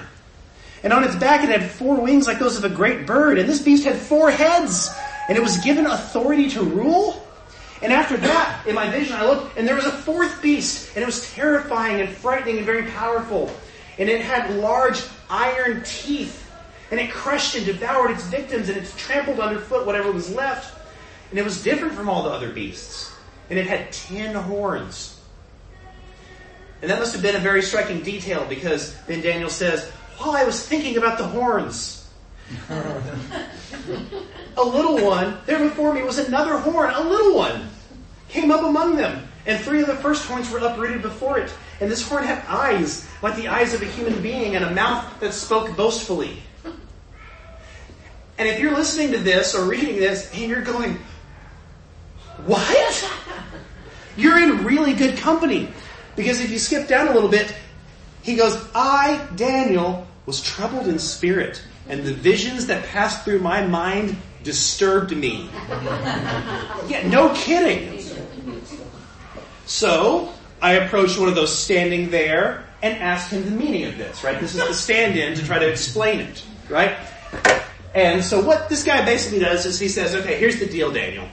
And 0.83 0.93
on 0.93 1.03
its 1.03 1.15
back 1.15 1.43
it 1.43 1.49
had 1.49 1.69
four 1.69 1.99
wings 1.99 2.27
like 2.27 2.39
those 2.39 2.57
of 2.57 2.65
a 2.65 2.69
great 2.69 3.05
bird, 3.05 3.37
and 3.39 3.47
this 3.47 3.61
beast 3.61 3.85
had 3.85 3.95
four 3.95 4.29
heads, 4.29 4.93
and 5.27 5.37
it 5.37 5.41
was 5.41 5.57
given 5.57 5.85
authority 5.85 6.49
to 6.51 6.63
rule. 6.63 7.25
And 7.81 7.93
after 7.93 8.17
that, 8.17 8.67
in 8.67 8.75
my 8.75 8.89
vision, 8.89 9.15
I 9.15 9.25
looked, 9.25 9.57
and 9.57 9.65
there 9.67 9.75
was 9.75 9.85
a 9.85 9.91
fourth 9.91 10.41
beast, 10.41 10.91
and 10.95 11.03
it 11.03 11.05
was 11.05 11.33
terrifying 11.33 12.01
and 12.01 12.09
frightening 12.09 12.57
and 12.57 12.65
very 12.65 12.83
powerful. 12.87 13.49
And 13.99 14.09
it 14.09 14.21
had 14.21 14.55
large 14.55 15.03
iron 15.29 15.83
teeth, 15.85 16.49
and 16.89 16.99
it 16.99 17.11
crushed 17.11 17.55
and 17.55 17.65
devoured 17.65 18.11
its 18.11 18.23
victims, 18.23 18.69
and 18.69 18.77
it 18.77 18.91
trampled 18.97 19.39
underfoot 19.39 19.85
whatever 19.85 20.11
was 20.11 20.33
left. 20.33 20.75
And 21.29 21.37
it 21.37 21.43
was 21.43 21.61
different 21.61 21.93
from 21.93 22.09
all 22.09 22.23
the 22.23 22.29
other 22.29 22.49
beasts. 22.49 23.13
And 23.49 23.59
it 23.59 23.67
had 23.67 23.91
ten 23.91 24.33
horns. 24.33 25.19
And 26.81 26.89
that 26.89 26.97
must 26.97 27.13
have 27.13 27.21
been 27.21 27.35
a 27.35 27.39
very 27.39 27.61
striking 27.61 28.01
detail 28.01 28.45
because 28.47 28.95
then 29.05 29.21
Daniel 29.21 29.49
says, 29.49 29.89
while 30.17 30.31
I 30.31 30.43
was 30.43 30.65
thinking 30.65 30.97
about 30.97 31.17
the 31.17 31.25
horns, 31.25 32.09
a 32.69 34.63
little 34.63 35.05
one, 35.05 35.37
there 35.45 35.59
before 35.59 35.93
me 35.93 36.03
was 36.03 36.17
another 36.17 36.57
horn, 36.57 36.93
a 36.93 37.01
little 37.01 37.35
one, 37.35 37.69
came 38.29 38.49
up 38.49 38.63
among 38.63 38.95
them. 38.95 39.28
And 39.45 39.63
three 39.63 39.81
of 39.81 39.87
the 39.87 39.95
first 39.95 40.25
horns 40.25 40.49
were 40.49 40.59
uprooted 40.59 41.01
before 41.01 41.39
it. 41.39 41.51
And 41.79 41.89
this 41.89 42.07
horn 42.07 42.23
had 42.23 42.43
eyes 42.47 43.07
like 43.21 43.35
the 43.35 43.47
eyes 43.47 43.73
of 43.73 43.81
a 43.81 43.85
human 43.85 44.21
being 44.21 44.55
and 44.55 44.65
a 44.65 44.71
mouth 44.71 45.19
that 45.19 45.33
spoke 45.33 45.75
boastfully. 45.75 46.41
And 48.37 48.47
if 48.47 48.59
you're 48.59 48.73
listening 48.73 49.11
to 49.11 49.17
this 49.17 49.53
or 49.53 49.65
reading 49.65 49.97
this 49.97 50.31
and 50.33 50.49
you're 50.49 50.61
going, 50.61 50.97
what? 52.45 53.11
You're 54.15 54.39
in 54.41 54.63
really 54.63 54.93
good 54.93 55.17
company. 55.17 55.69
Because 56.15 56.41
if 56.41 56.49
you 56.49 56.59
skip 56.59 56.87
down 56.87 57.07
a 57.07 57.13
little 57.13 57.29
bit, 57.29 57.53
he 58.21 58.35
goes, 58.35 58.65
I, 58.75 59.25
Daniel, 59.35 60.07
was 60.25 60.41
troubled 60.41 60.87
in 60.87 60.99
spirit, 60.99 61.61
and 61.87 62.03
the 62.03 62.13
visions 62.13 62.67
that 62.67 62.85
passed 62.85 63.23
through 63.23 63.39
my 63.39 63.65
mind 63.65 64.15
disturbed 64.43 65.15
me. 65.15 65.49
yeah, 66.87 67.07
no 67.09 67.33
kidding. 67.33 67.98
So, 69.69 70.33
I 70.63 70.73
approached 70.73 71.19
one 71.19 71.29
of 71.29 71.35
those 71.35 71.55
standing 71.55 72.09
there 72.09 72.65
and 72.81 72.97
asked 72.97 73.29
him 73.29 73.45
the 73.45 73.51
meaning 73.51 73.85
of 73.85 73.99
this, 73.99 74.23
right? 74.23 74.39
This 74.39 74.55
is 74.55 74.67
the 74.67 74.73
stand-in 74.73 75.35
to 75.35 75.45
try 75.45 75.59
to 75.59 75.69
explain 75.69 76.21
it, 76.21 76.43
right? 76.69 76.97
And 77.93 78.23
so 78.23 78.41
what 78.41 78.67
this 78.67 78.83
guy 78.83 79.05
basically 79.05 79.39
does 79.39 79.67
is 79.67 79.79
he 79.79 79.87
says, 79.87 80.15
okay, 80.15 80.39
here's 80.39 80.57
the 80.57 80.65
deal, 80.65 80.91
Daniel. 80.91 81.27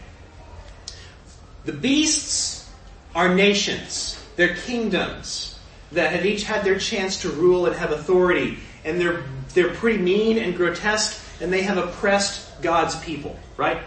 The 1.65 1.73
beasts 1.73 2.71
are 3.15 3.35
nations. 3.35 4.23
They're 4.37 4.55
kingdoms 4.55 5.59
that 5.93 6.13
have 6.13 6.27
each 6.27 6.45
had 6.45 6.63
their 6.63 6.79
chance 6.79 7.23
to 7.23 7.31
rule 7.31 7.65
and 7.65 7.75
have 7.75 7.91
authority. 7.91 8.59
And 8.85 9.01
they're, 9.01 9.25
they're 9.55 9.73
pretty 9.73 10.03
mean 10.03 10.37
and 10.37 10.55
grotesque, 10.55 11.19
and 11.41 11.51
they 11.51 11.63
have 11.63 11.79
oppressed 11.79 12.61
God's 12.61 12.97
people, 13.01 13.39
right? 13.57 13.79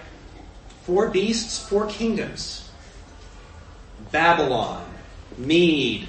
Four 0.86 1.10
beasts, 1.10 1.60
four 1.60 1.86
kingdoms. 1.86 2.69
Babylon, 4.12 4.86
Mede, 5.38 6.08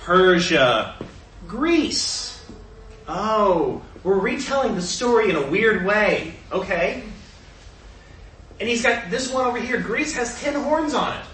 Persia, 0.00 0.94
Greece. 1.46 2.44
Oh, 3.06 3.82
we're 4.02 4.18
retelling 4.18 4.74
the 4.74 4.82
story 4.82 5.30
in 5.30 5.36
a 5.36 5.46
weird 5.46 5.84
way. 5.84 6.34
Okay. 6.52 7.02
And 8.60 8.68
he's 8.68 8.82
got 8.82 9.10
this 9.10 9.32
one 9.32 9.46
over 9.46 9.58
here. 9.58 9.80
Greece 9.80 10.14
has 10.14 10.40
ten 10.40 10.54
horns 10.54 10.94
on 10.94 11.16
it. 11.16 11.24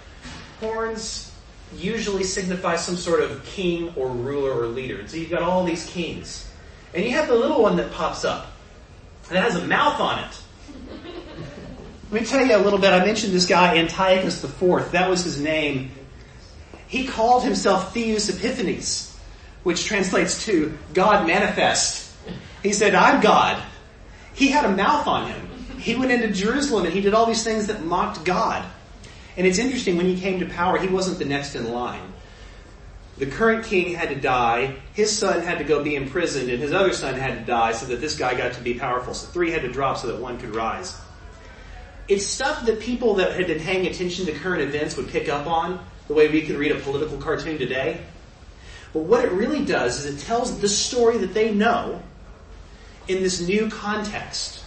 Horns 0.61 1.33
usually 1.77 2.25
signify 2.25 2.77
some 2.77 2.97
sort 2.97 3.23
of 3.23 3.45
king 3.45 3.93
or 3.97 4.09
ruler 4.09 4.53
or 4.53 4.67
leader. 4.67 4.99
And 4.99 5.09
so 5.09 5.17
you've 5.17 5.31
got 5.31 5.43
all 5.43 5.65
these 5.65 5.87
kings. 5.87 6.51
And 6.95 7.05
you 7.05 7.13
have 7.13 7.29
the 7.29 7.35
little 7.35 7.63
one 7.63 7.77
that 7.77 7.93
pops 7.93 8.25
up. 8.25 8.53
It 9.31 9.37
has 9.37 9.55
a 9.55 9.65
mouth 9.67 10.01
on 10.01 10.25
it. 10.25 10.41
Let 12.11 12.23
me 12.23 12.27
tell 12.27 12.45
you 12.45 12.57
a 12.57 12.59
little 12.59 12.81
bit. 12.81 12.93
I 12.93 13.05
mentioned 13.05 13.33
this 13.33 13.47
guy, 13.47 13.77
Antiochus 13.77 14.43
IV. 14.43 14.91
That 14.91 15.09
was 15.09 15.23
his 15.23 15.41
name. 15.41 15.93
He 16.91 17.07
called 17.07 17.45
himself 17.45 17.95
Theos 17.95 18.29
Epiphanes, 18.29 19.17
which 19.63 19.85
translates 19.85 20.45
to 20.47 20.77
God 20.93 21.25
manifest. 21.25 22.13
He 22.65 22.73
said, 22.73 22.97
I'm 22.97 23.21
God. 23.21 23.63
He 24.35 24.49
had 24.49 24.65
a 24.65 24.75
mouth 24.75 25.07
on 25.07 25.29
him. 25.29 25.49
he 25.79 25.95
went 25.95 26.11
into 26.11 26.33
Jerusalem 26.33 26.87
and 26.87 26.93
he 26.93 27.01
did 27.01 27.15
all 27.15 27.27
these 27.27 27.45
things 27.45 27.69
that 27.69 27.85
mocked 27.85 28.25
God. 28.25 28.69
And 29.37 29.47
it's 29.47 29.61
interesting, 29.61 29.97
when 29.97 30.07
he 30.07 30.21
came 30.21 30.41
to 30.41 30.47
power, 30.47 30.79
he 30.79 30.89
wasn't 30.89 31.21
the 31.21 31.25
next 31.25 31.55
in 31.55 31.73
line. 31.73 32.13
The 33.19 33.27
current 33.27 33.65
king 33.65 33.95
had 33.95 34.09
to 34.09 34.17
die, 34.17 34.75
his 34.93 35.17
son 35.17 35.43
had 35.43 35.59
to 35.59 35.65
go 35.65 35.85
be 35.85 35.95
imprisoned, 35.95 36.51
and 36.51 36.61
his 36.61 36.73
other 36.73 36.93
son 36.93 37.15
had 37.15 37.39
to 37.39 37.45
die 37.45 37.71
so 37.71 37.87
that 37.87 38.01
this 38.01 38.17
guy 38.17 38.35
got 38.35 38.55
to 38.55 38.61
be 38.63 38.75
powerful. 38.75 39.15
So 39.15 39.29
three 39.29 39.53
had 39.53 39.63
to 39.63 39.71
drop 39.71 39.99
so 39.99 40.09
that 40.09 40.21
one 40.21 40.39
could 40.39 40.57
rise. 40.57 41.01
It's 42.09 42.27
stuff 42.27 42.67
that 42.67 42.81
people 42.81 43.15
that 43.15 43.37
had 43.37 43.47
been 43.47 43.61
paying 43.61 43.87
attention 43.87 44.27
to 44.27 44.33
current 44.33 44.63
events 44.63 44.97
would 44.97 45.09
pick 45.09 45.29
up 45.29 45.47
on, 45.47 45.79
the 46.11 46.17
way 46.17 46.27
we 46.27 46.43
could 46.43 46.57
read 46.57 46.73
a 46.73 46.81
political 46.81 47.17
cartoon 47.19 47.57
today. 47.57 48.01
But 48.93 49.03
what 49.03 49.25
it 49.25 49.31
really 49.31 49.65
does 49.65 50.05
is 50.05 50.17
it 50.17 50.27
tells 50.27 50.59
the 50.59 50.69
story 50.69 51.19
that 51.19 51.35
they 51.35 51.55
know 51.55 52.03
in 53.07 53.23
this 53.23 53.41
new 53.41 53.71
context. 53.71 54.65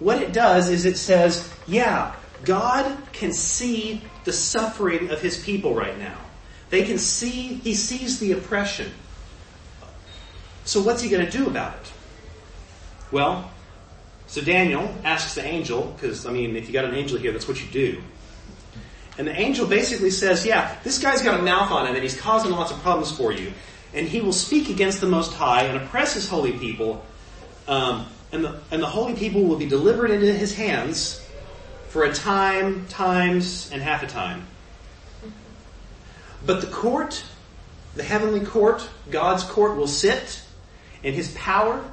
What 0.00 0.20
it 0.20 0.34
does 0.34 0.68
is 0.68 0.84
it 0.84 0.98
says, 0.98 1.50
yeah, 1.66 2.14
God 2.44 2.94
can 3.14 3.32
see 3.32 4.02
the 4.24 4.34
suffering 4.34 5.08
of 5.08 5.22
his 5.22 5.42
people 5.42 5.74
right 5.74 5.98
now. 5.98 6.18
They 6.68 6.84
can 6.84 6.98
see, 6.98 7.54
he 7.54 7.74
sees 7.74 8.20
the 8.20 8.32
oppression. 8.32 8.92
So 10.66 10.82
what's 10.82 11.00
he 11.00 11.08
going 11.08 11.24
to 11.24 11.32
do 11.32 11.46
about 11.46 11.76
it? 11.76 11.92
Well, 13.10 13.50
so 14.26 14.42
Daniel 14.42 14.94
asks 15.04 15.36
the 15.36 15.42
angel, 15.42 15.96
because, 15.96 16.26
I 16.26 16.32
mean, 16.32 16.54
if 16.54 16.66
you 16.66 16.74
got 16.74 16.84
an 16.84 16.94
angel 16.94 17.16
here, 17.16 17.32
that's 17.32 17.48
what 17.48 17.62
you 17.62 17.70
do. 17.70 18.02
And 19.16 19.26
the 19.26 19.38
angel 19.38 19.66
basically 19.66 20.10
says, 20.10 20.44
yeah, 20.44 20.76
this 20.82 20.98
guy's 20.98 21.22
got 21.22 21.38
a 21.38 21.42
mouth 21.42 21.70
on 21.70 21.86
him 21.86 21.94
and 21.94 22.02
he's 22.02 22.20
causing 22.20 22.50
lots 22.50 22.72
of 22.72 22.78
problems 22.80 23.16
for 23.16 23.32
you. 23.32 23.52
And 23.92 24.08
he 24.08 24.20
will 24.20 24.32
speak 24.32 24.68
against 24.68 25.00
the 25.00 25.06
Most 25.06 25.32
High 25.34 25.64
and 25.64 25.76
oppress 25.76 26.14
his 26.14 26.28
holy 26.28 26.52
people. 26.52 27.04
Um, 27.68 28.06
and, 28.32 28.44
the, 28.44 28.60
and 28.72 28.82
the 28.82 28.86
holy 28.86 29.14
people 29.14 29.44
will 29.44 29.56
be 29.56 29.66
delivered 29.68 30.10
into 30.10 30.32
his 30.32 30.54
hands 30.56 31.24
for 31.88 32.02
a 32.02 32.12
time, 32.12 32.86
times, 32.88 33.70
and 33.72 33.80
half 33.80 34.02
a 34.02 34.08
time. 34.08 34.46
But 36.44 36.60
the 36.60 36.66
court, 36.66 37.22
the 37.94 38.02
heavenly 38.02 38.44
court, 38.44 38.88
God's 39.10 39.44
court 39.44 39.76
will 39.76 39.86
sit, 39.86 40.42
and 41.04 41.14
his 41.14 41.32
power, 41.34 41.84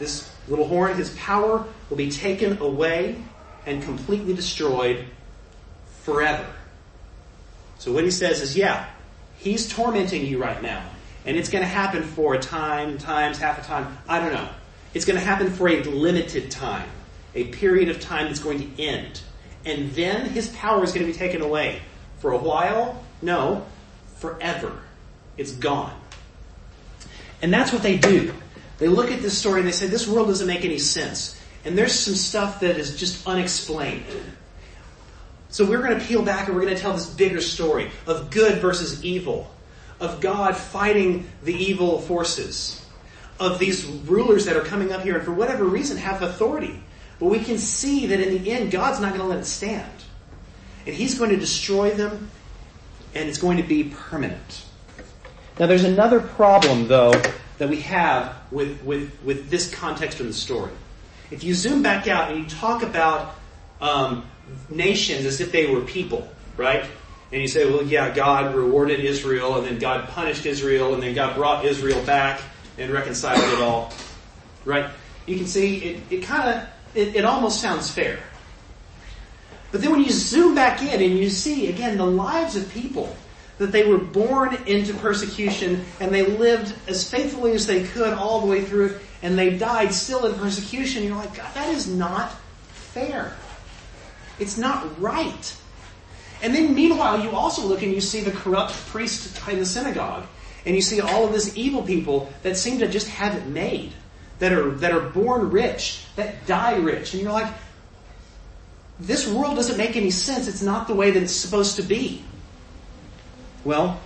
this 0.00 0.30
little 0.48 0.66
horn, 0.66 0.96
his 0.96 1.10
power 1.10 1.64
will 1.88 1.96
be 1.96 2.10
taken 2.10 2.58
away 2.58 3.22
and 3.66 3.82
completely 3.84 4.34
destroyed 4.34 5.06
forever. 6.04 6.46
So 7.78 7.92
what 7.92 8.04
he 8.04 8.10
says 8.10 8.40
is, 8.40 8.56
yeah, 8.56 8.86
he's 9.38 9.68
tormenting 9.68 10.24
you 10.24 10.40
right 10.40 10.62
now. 10.62 10.84
And 11.26 11.36
it's 11.36 11.48
going 11.48 11.62
to 11.62 11.68
happen 11.68 12.02
for 12.02 12.34
a 12.34 12.38
time, 12.38 12.98
times, 12.98 13.38
half 13.38 13.58
a 13.58 13.62
time. 13.62 13.98
I 14.08 14.20
don't 14.20 14.32
know. 14.32 14.48
It's 14.92 15.04
going 15.04 15.18
to 15.18 15.24
happen 15.24 15.50
for 15.50 15.68
a 15.68 15.82
limited 15.82 16.50
time. 16.50 16.88
A 17.34 17.44
period 17.44 17.88
of 17.88 18.00
time 18.00 18.26
that's 18.26 18.38
going 18.38 18.58
to 18.58 18.82
end. 18.82 19.20
And 19.64 19.90
then 19.92 20.26
his 20.26 20.48
power 20.50 20.84
is 20.84 20.92
going 20.92 21.06
to 21.06 21.12
be 21.12 21.18
taken 21.18 21.40
away. 21.40 21.80
For 22.18 22.32
a 22.32 22.38
while? 22.38 23.02
No. 23.22 23.66
Forever. 24.16 24.78
It's 25.36 25.52
gone. 25.52 25.98
And 27.42 27.52
that's 27.52 27.72
what 27.72 27.82
they 27.82 27.96
do. 27.96 28.32
They 28.78 28.88
look 28.88 29.10
at 29.10 29.22
this 29.22 29.36
story 29.36 29.60
and 29.60 29.68
they 29.68 29.72
say, 29.72 29.86
this 29.86 30.06
world 30.06 30.28
doesn't 30.28 30.46
make 30.46 30.64
any 30.64 30.78
sense. 30.78 31.40
And 31.64 31.76
there's 31.76 31.98
some 31.98 32.14
stuff 32.14 32.60
that 32.60 32.76
is 32.76 32.98
just 32.98 33.26
unexplained. 33.26 34.04
So 35.54 35.64
we're 35.64 35.82
going 35.82 35.96
to 35.96 36.04
peel 36.04 36.20
back 36.20 36.48
and 36.48 36.56
we're 36.56 36.62
going 36.62 36.74
to 36.74 36.82
tell 36.82 36.94
this 36.94 37.08
bigger 37.08 37.40
story 37.40 37.88
of 38.08 38.32
good 38.32 38.60
versus 38.60 39.04
evil, 39.04 39.48
of 40.00 40.20
God 40.20 40.56
fighting 40.56 41.28
the 41.44 41.54
evil 41.54 42.00
forces, 42.00 42.84
of 43.38 43.60
these 43.60 43.84
rulers 43.84 44.46
that 44.46 44.56
are 44.56 44.64
coming 44.64 44.90
up 44.90 45.02
here 45.02 45.14
and 45.14 45.24
for 45.24 45.32
whatever 45.32 45.64
reason 45.64 45.96
have 45.96 46.22
authority. 46.22 46.82
But 47.20 47.26
we 47.26 47.38
can 47.38 47.58
see 47.58 48.06
that 48.06 48.18
in 48.18 48.42
the 48.42 48.50
end, 48.50 48.72
God's 48.72 48.98
not 48.98 49.10
going 49.10 49.20
to 49.20 49.28
let 49.28 49.38
it 49.38 49.44
stand. 49.44 49.92
And 50.86 50.94
He's 50.96 51.16
going 51.16 51.30
to 51.30 51.36
destroy 51.36 51.92
them 51.92 52.32
and 53.14 53.28
it's 53.28 53.38
going 53.38 53.58
to 53.58 53.62
be 53.62 53.84
permanent. 53.84 54.64
Now 55.60 55.66
there's 55.66 55.84
another 55.84 56.18
problem 56.18 56.88
though 56.88 57.12
that 57.58 57.68
we 57.68 57.80
have 57.82 58.34
with, 58.50 58.82
with, 58.82 59.16
with 59.22 59.50
this 59.50 59.72
context 59.72 60.18
of 60.18 60.26
the 60.26 60.32
story. 60.32 60.72
If 61.30 61.44
you 61.44 61.54
zoom 61.54 61.80
back 61.80 62.08
out 62.08 62.32
and 62.32 62.42
you 62.42 62.50
talk 62.50 62.82
about 62.82 63.36
um, 63.80 64.24
nations 64.68 65.24
as 65.24 65.40
if 65.40 65.52
they 65.52 65.66
were 65.66 65.80
people, 65.80 66.28
right? 66.56 66.84
And 67.32 67.40
you 67.40 67.48
say, 67.48 67.68
well, 67.68 67.82
yeah, 67.82 68.14
God 68.14 68.54
rewarded 68.54 69.00
Israel, 69.00 69.56
and 69.56 69.66
then 69.66 69.78
God 69.78 70.08
punished 70.08 70.46
Israel, 70.46 70.94
and 70.94 71.02
then 71.02 71.14
God 71.14 71.34
brought 71.34 71.64
Israel 71.64 72.04
back 72.04 72.40
and 72.78 72.92
reconciled 72.92 73.52
it 73.52 73.60
all, 73.60 73.92
right? 74.64 74.90
You 75.26 75.36
can 75.36 75.46
see 75.46 75.78
it, 75.78 76.02
it 76.10 76.22
kind 76.22 76.48
of, 76.48 76.68
it, 76.94 77.16
it 77.16 77.24
almost 77.24 77.60
sounds 77.60 77.90
fair. 77.90 78.18
But 79.72 79.80
then 79.80 79.90
when 79.90 80.04
you 80.04 80.10
zoom 80.10 80.54
back 80.54 80.82
in 80.82 81.02
and 81.02 81.18
you 81.18 81.28
see, 81.28 81.68
again, 81.68 81.98
the 81.98 82.06
lives 82.06 82.54
of 82.54 82.70
people, 82.70 83.16
that 83.58 83.72
they 83.72 83.86
were 83.86 83.98
born 83.98 84.56
into 84.66 84.94
persecution 84.94 85.84
and 86.00 86.12
they 86.12 86.26
lived 86.26 86.74
as 86.88 87.08
faithfully 87.08 87.52
as 87.52 87.66
they 87.66 87.84
could 87.84 88.12
all 88.12 88.40
the 88.40 88.46
way 88.46 88.64
through 88.64 88.86
it, 88.86 89.02
and 89.22 89.38
they 89.38 89.56
died 89.56 89.92
still 89.92 90.26
in 90.26 90.38
persecution, 90.38 91.02
you're 91.02 91.16
like, 91.16 91.34
God, 91.34 91.52
that 91.54 91.68
is 91.70 91.88
not 91.88 92.32
fair. 92.92 93.34
It's 94.38 94.58
not 94.58 95.00
right. 95.00 95.56
And 96.42 96.54
then 96.54 96.74
meanwhile, 96.74 97.22
you 97.22 97.30
also 97.30 97.66
look 97.66 97.82
and 97.82 97.92
you 97.92 98.00
see 98.00 98.20
the 98.20 98.30
corrupt 98.30 98.74
priest 98.86 99.40
in 99.48 99.58
the 99.58 99.66
synagogue. 99.66 100.24
And 100.66 100.74
you 100.74 100.82
see 100.82 101.00
all 101.00 101.26
of 101.26 101.32
these 101.32 101.56
evil 101.56 101.82
people 101.82 102.32
that 102.42 102.56
seem 102.56 102.78
to 102.78 102.88
just 102.88 103.08
have 103.08 103.34
it 103.34 103.46
made. 103.46 103.92
That 104.40 104.52
are, 104.52 104.70
that 104.72 104.92
are 104.92 105.00
born 105.00 105.50
rich, 105.50 106.04
that 106.16 106.46
die 106.46 106.76
rich. 106.76 107.14
And 107.14 107.22
you're 107.22 107.32
like, 107.32 107.52
this 108.98 109.28
world 109.28 109.56
doesn't 109.56 109.76
make 109.76 109.96
any 109.96 110.10
sense. 110.10 110.48
It's 110.48 110.62
not 110.62 110.86
the 110.86 110.94
way 110.94 111.10
that 111.10 111.22
it's 111.22 111.32
supposed 111.32 111.76
to 111.76 111.82
be. 111.82 112.24
Well, 113.64 114.00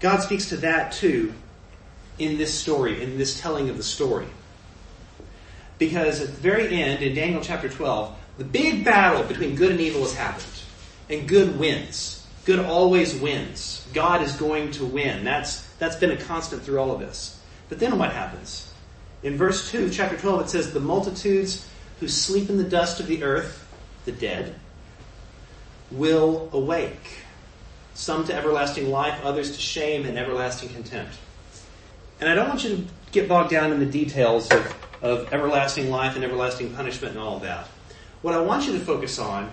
God 0.00 0.20
speaks 0.20 0.48
to 0.48 0.56
that 0.58 0.92
too 0.92 1.32
in 2.18 2.38
this 2.38 2.52
story, 2.52 3.02
in 3.02 3.18
this 3.18 3.40
telling 3.40 3.68
of 3.68 3.76
the 3.76 3.82
story. 3.82 4.26
Because 5.82 6.20
at 6.20 6.28
the 6.28 6.40
very 6.40 6.80
end, 6.80 7.02
in 7.02 7.12
Daniel 7.12 7.40
chapter 7.42 7.68
12, 7.68 8.16
the 8.38 8.44
big 8.44 8.84
battle 8.84 9.24
between 9.24 9.56
good 9.56 9.72
and 9.72 9.80
evil 9.80 10.02
has 10.02 10.14
happened. 10.14 10.46
And 11.10 11.26
good 11.26 11.58
wins. 11.58 12.24
Good 12.44 12.60
always 12.60 13.16
wins. 13.16 13.84
God 13.92 14.22
is 14.22 14.30
going 14.36 14.70
to 14.72 14.84
win. 14.84 15.24
That's, 15.24 15.66
that's 15.80 15.96
been 15.96 16.12
a 16.12 16.16
constant 16.16 16.62
through 16.62 16.78
all 16.78 16.92
of 16.92 17.00
this. 17.00 17.42
But 17.68 17.80
then 17.80 17.98
what 17.98 18.12
happens? 18.12 18.72
In 19.24 19.36
verse 19.36 19.72
2, 19.72 19.90
chapter 19.90 20.16
12, 20.16 20.42
it 20.42 20.48
says, 20.50 20.72
The 20.72 20.78
multitudes 20.78 21.68
who 21.98 22.06
sleep 22.06 22.48
in 22.48 22.58
the 22.58 22.64
dust 22.64 23.00
of 23.00 23.08
the 23.08 23.24
earth, 23.24 23.68
the 24.04 24.12
dead, 24.12 24.54
will 25.90 26.48
awake. 26.52 27.24
Some 27.94 28.24
to 28.26 28.32
everlasting 28.32 28.88
life, 28.88 29.20
others 29.24 29.50
to 29.56 29.60
shame 29.60 30.06
and 30.06 30.16
everlasting 30.16 30.68
contempt. 30.68 31.16
And 32.20 32.30
I 32.30 32.36
don't 32.36 32.48
want 32.48 32.62
you 32.62 32.76
to 32.76 32.84
get 33.10 33.28
bogged 33.28 33.50
down 33.50 33.72
in 33.72 33.80
the 33.80 33.86
details 33.86 34.48
of, 34.52 34.76
of 35.02 35.32
everlasting 35.32 35.90
life 35.90 36.14
and 36.14 36.24
everlasting 36.24 36.72
punishment 36.74 37.14
and 37.14 37.22
all 37.22 37.40
that. 37.40 37.66
What 38.22 38.34
I 38.34 38.40
want 38.40 38.66
you 38.66 38.72
to 38.72 38.78
focus 38.78 39.18
on 39.18 39.50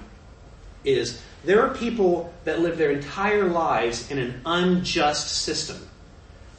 is 0.86 1.22
there 1.44 1.62
are 1.66 1.74
people 1.74 2.32
that 2.46 2.60
live 2.60 2.78
their 2.78 2.92
entire 2.92 3.50
lives 3.50 4.10
in 4.12 4.20
an 4.20 4.42
unjust 4.46 5.42
system 5.44 5.78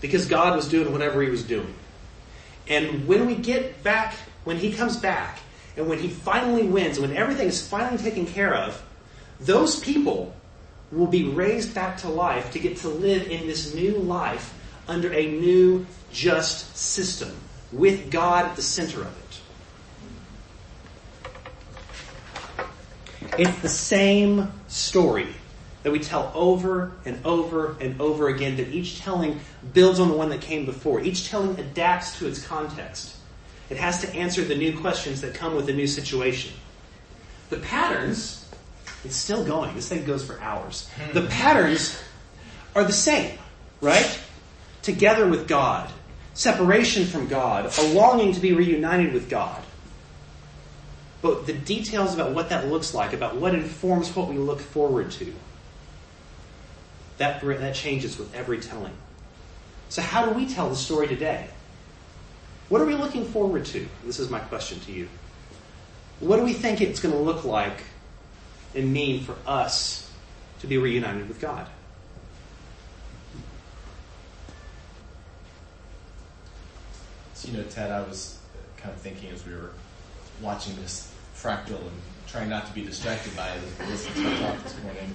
because 0.00 0.26
God 0.26 0.56
was 0.56 0.68
doing 0.68 0.92
whatever 0.92 1.22
he 1.22 1.30
was 1.30 1.44
doing. 1.44 1.72
And 2.68 3.06
when 3.06 3.26
we 3.26 3.36
get 3.36 3.82
back, 3.82 4.14
when 4.44 4.56
he 4.56 4.72
comes 4.72 4.96
back, 4.96 5.38
and 5.76 5.88
when 5.88 5.98
he 5.98 6.08
finally 6.08 6.64
wins, 6.64 6.98
when 6.98 7.16
everything 7.16 7.48
is 7.48 7.66
finally 7.66 8.02
taken 8.02 8.26
care 8.26 8.54
of, 8.54 8.82
those 9.38 9.78
people 9.80 10.34
will 10.90 11.06
be 11.06 11.24
raised 11.24 11.74
back 11.74 11.96
to 11.98 12.08
life 12.08 12.52
to 12.52 12.58
get 12.58 12.76
to 12.78 12.88
live 12.88 13.28
in 13.28 13.46
this 13.46 13.72
new 13.74 13.96
life 13.96 14.52
under 14.88 15.12
a 15.12 15.30
new 15.30 15.86
just 16.12 16.76
system 16.76 17.30
with 17.72 18.10
God 18.10 18.46
at 18.46 18.56
the 18.56 18.62
center 18.62 19.00
of 19.00 19.06
it. 19.06 19.40
It's 23.38 23.58
the 23.60 23.68
same 23.68 24.50
story 24.68 25.28
that 25.82 25.92
we 25.92 25.98
tell 25.98 26.30
over 26.34 26.92
and 27.04 27.24
over 27.24 27.76
and 27.80 28.00
over 28.00 28.28
again, 28.28 28.56
that 28.56 28.68
each 28.68 29.00
telling 29.00 29.40
builds 29.72 29.98
on 29.98 30.08
the 30.08 30.14
one 30.14 30.28
that 30.30 30.40
came 30.40 30.66
before. 30.66 31.00
Each 31.00 31.28
telling 31.28 31.58
adapts 31.58 32.18
to 32.18 32.26
its 32.26 32.44
context. 32.44 33.16
It 33.70 33.78
has 33.78 34.00
to 34.02 34.14
answer 34.14 34.44
the 34.44 34.56
new 34.56 34.78
questions 34.78 35.20
that 35.22 35.32
come 35.32 35.54
with 35.54 35.66
the 35.66 35.72
new 35.72 35.86
situation. 35.86 36.52
The 37.48 37.58
patterns, 37.58 38.48
it's 39.04 39.16
still 39.16 39.44
going. 39.44 39.74
This 39.74 39.88
thing 39.88 40.04
goes 40.04 40.24
for 40.24 40.38
hours. 40.40 40.90
The 41.14 41.22
patterns 41.22 41.98
are 42.74 42.84
the 42.84 42.92
same, 42.92 43.38
right? 43.80 44.20
Together 44.82 45.26
with 45.26 45.48
God, 45.48 45.90
separation 46.34 47.04
from 47.04 47.28
God, 47.28 47.72
a 47.78 47.82
longing 47.92 48.32
to 48.32 48.40
be 48.40 48.52
reunited 48.52 49.12
with 49.12 49.28
God. 49.28 49.62
But 51.22 51.46
the 51.46 51.52
details 51.52 52.14
about 52.14 52.32
what 52.32 52.48
that 52.48 52.68
looks 52.68 52.94
like, 52.94 53.12
about 53.12 53.36
what 53.36 53.54
informs 53.54 54.14
what 54.16 54.28
we 54.28 54.38
look 54.38 54.60
forward 54.60 55.10
to, 55.12 55.32
that, 57.18 57.42
that 57.42 57.74
changes 57.74 58.18
with 58.18 58.34
every 58.34 58.58
telling. 58.58 58.94
So 59.90 60.00
how 60.00 60.24
do 60.24 60.32
we 60.32 60.46
tell 60.46 60.70
the 60.70 60.76
story 60.76 61.08
today? 61.08 61.48
What 62.70 62.80
are 62.80 62.86
we 62.86 62.94
looking 62.94 63.24
forward 63.24 63.66
to? 63.66 63.86
This 64.04 64.18
is 64.18 64.30
my 64.30 64.38
question 64.38 64.80
to 64.80 64.92
you. 64.92 65.08
What 66.20 66.36
do 66.36 66.44
we 66.44 66.52
think 66.52 66.80
it's 66.80 67.00
going 67.00 67.14
to 67.14 67.20
look 67.20 67.44
like 67.44 67.82
and 68.74 68.92
mean 68.92 69.24
for 69.24 69.34
us 69.46 70.10
to 70.60 70.66
be 70.66 70.78
reunited 70.78 71.28
with 71.28 71.40
God? 71.40 71.66
You 77.46 77.56
know, 77.56 77.62
Ted, 77.64 77.90
I 77.90 78.02
was 78.02 78.38
kind 78.76 78.94
of 78.94 79.00
thinking 79.00 79.30
as 79.30 79.46
we 79.46 79.52
were 79.54 79.70
watching 80.40 80.74
this 80.76 81.12
fractal 81.34 81.80
and 81.80 81.90
trying 82.26 82.48
not 82.48 82.66
to 82.66 82.72
be 82.72 82.82
distracted 82.84 83.34
by 83.36 83.48
it, 83.50 83.88
listening 83.88 84.24
to 84.24 84.38
talk 84.40 84.62
this 84.62 84.76
morning, 84.82 85.12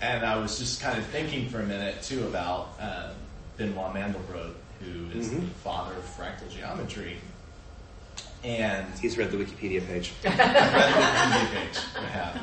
and 0.00 0.24
I 0.24 0.36
was 0.36 0.58
just 0.58 0.80
kind 0.80 0.98
of 0.98 1.04
thinking 1.06 1.48
for 1.48 1.60
a 1.60 1.64
minute 1.64 2.02
too 2.02 2.26
about 2.26 2.70
uh, 2.80 3.10
Benoit 3.56 3.92
Mandelbrot, 3.94 4.54
who 4.80 5.18
is 5.18 5.28
Mhm. 5.30 5.40
the 5.40 5.46
father 5.62 5.94
of 5.96 6.04
fractal 6.04 6.50
geometry, 6.54 7.16
and 8.42 8.86
He's 9.00 9.16
read 9.16 9.30
the 9.30 9.36
Wikipedia 9.38 9.86
page. 9.86 10.12
read 10.24 10.36
the 10.36 10.42
Wikipedia 10.42 11.50
page. 11.52 11.78
I 11.98 12.06
have. 12.06 12.40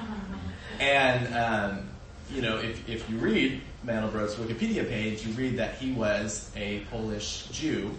And, 0.79 1.35
um, 1.35 1.89
you 2.33 2.41
know, 2.41 2.57
if, 2.57 2.89
if 2.89 3.07
you 3.09 3.17
read 3.17 3.61
Mandelbrot's 3.85 4.35
Wikipedia 4.35 4.87
page, 4.87 5.25
you 5.25 5.33
read 5.33 5.57
that 5.57 5.75
he 5.75 5.91
was 5.93 6.49
a 6.55 6.79
Polish 6.91 7.45
Jew 7.51 7.91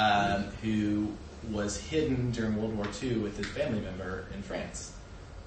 um, 0.00 0.44
who 0.62 1.12
was 1.50 1.76
hidden 1.76 2.30
during 2.30 2.56
World 2.56 2.74
War 2.76 2.86
II 3.02 3.18
with 3.18 3.36
his 3.36 3.46
family 3.46 3.80
member 3.80 4.26
in 4.34 4.42
France. 4.42 4.92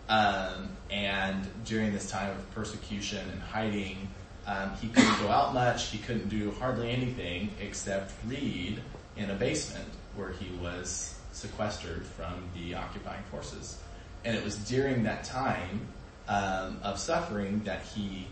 Um, 0.09 0.69
and 0.91 1.47
during 1.65 1.91
this 1.91 2.09
time 2.09 2.29
of 2.29 2.51
persecution 2.51 3.27
and 3.31 3.41
hiding, 3.41 4.07
um, 4.45 4.71
he 4.79 4.89
couldn't 4.89 5.19
go 5.19 5.29
out 5.29 5.53
much. 5.53 5.87
He 5.87 5.97
couldn't 5.97 6.29
do 6.29 6.51
hardly 6.59 6.91
anything 6.91 7.49
except 7.59 8.13
read 8.27 8.79
in 9.17 9.29
a 9.31 9.35
basement 9.35 9.89
where 10.15 10.31
he 10.31 10.49
was 10.61 11.19
sequestered 11.31 12.05
from 12.05 12.43
the 12.53 12.75
occupying 12.75 13.23
forces. 13.31 13.79
And 14.23 14.37
it 14.37 14.43
was 14.43 14.55
during 14.57 15.03
that 15.03 15.23
time 15.23 15.87
um, 16.27 16.79
of 16.83 16.99
suffering 16.99 17.61
that 17.63 17.81
he 17.81 18.27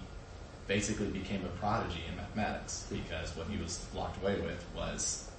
basically 0.67 1.07
became 1.07 1.43
a 1.45 1.59
prodigy 1.59 2.03
in 2.07 2.15
mathematics 2.15 2.87
because 2.91 3.35
what 3.35 3.47
he 3.47 3.57
was 3.57 3.83
locked 3.95 4.21
away 4.21 4.39
with 4.39 4.63
was 4.75 5.30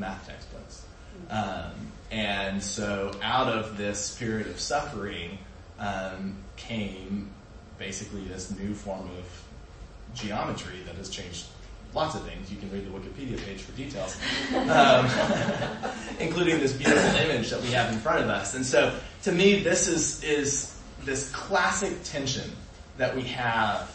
math 0.00 0.26
textbooks. 0.26 0.84
Um, 1.28 1.72
and 2.10 2.62
so 2.62 3.12
out 3.22 3.48
of 3.48 3.76
this 3.76 4.16
period 4.18 4.48
of 4.48 4.58
suffering 4.58 5.38
um, 5.78 6.36
came 6.56 7.30
basically 7.78 8.24
this 8.24 8.50
new 8.58 8.74
form 8.74 9.08
of 9.18 9.44
geometry 10.14 10.80
that 10.86 10.96
has 10.96 11.08
changed 11.08 11.46
lots 11.94 12.14
of 12.14 12.22
things. 12.22 12.50
You 12.50 12.58
can 12.58 12.70
read 12.70 12.84
the 12.84 12.90
Wikipedia 12.90 13.38
page 13.44 13.62
for 13.62 13.72
details, 13.72 14.16
um, 14.54 15.08
including 16.20 16.58
this 16.58 16.72
beautiful 16.72 17.20
image 17.20 17.50
that 17.50 17.60
we 17.62 17.68
have 17.68 17.92
in 17.92 17.98
front 18.00 18.22
of 18.22 18.30
us. 18.30 18.54
And 18.54 18.64
so, 18.64 18.94
to 19.22 19.32
me, 19.32 19.62
this 19.62 19.88
is 19.88 20.22
is 20.24 20.76
this 21.04 21.30
classic 21.30 22.02
tension 22.04 22.50
that 22.98 23.14
we 23.14 23.22
have 23.22 23.88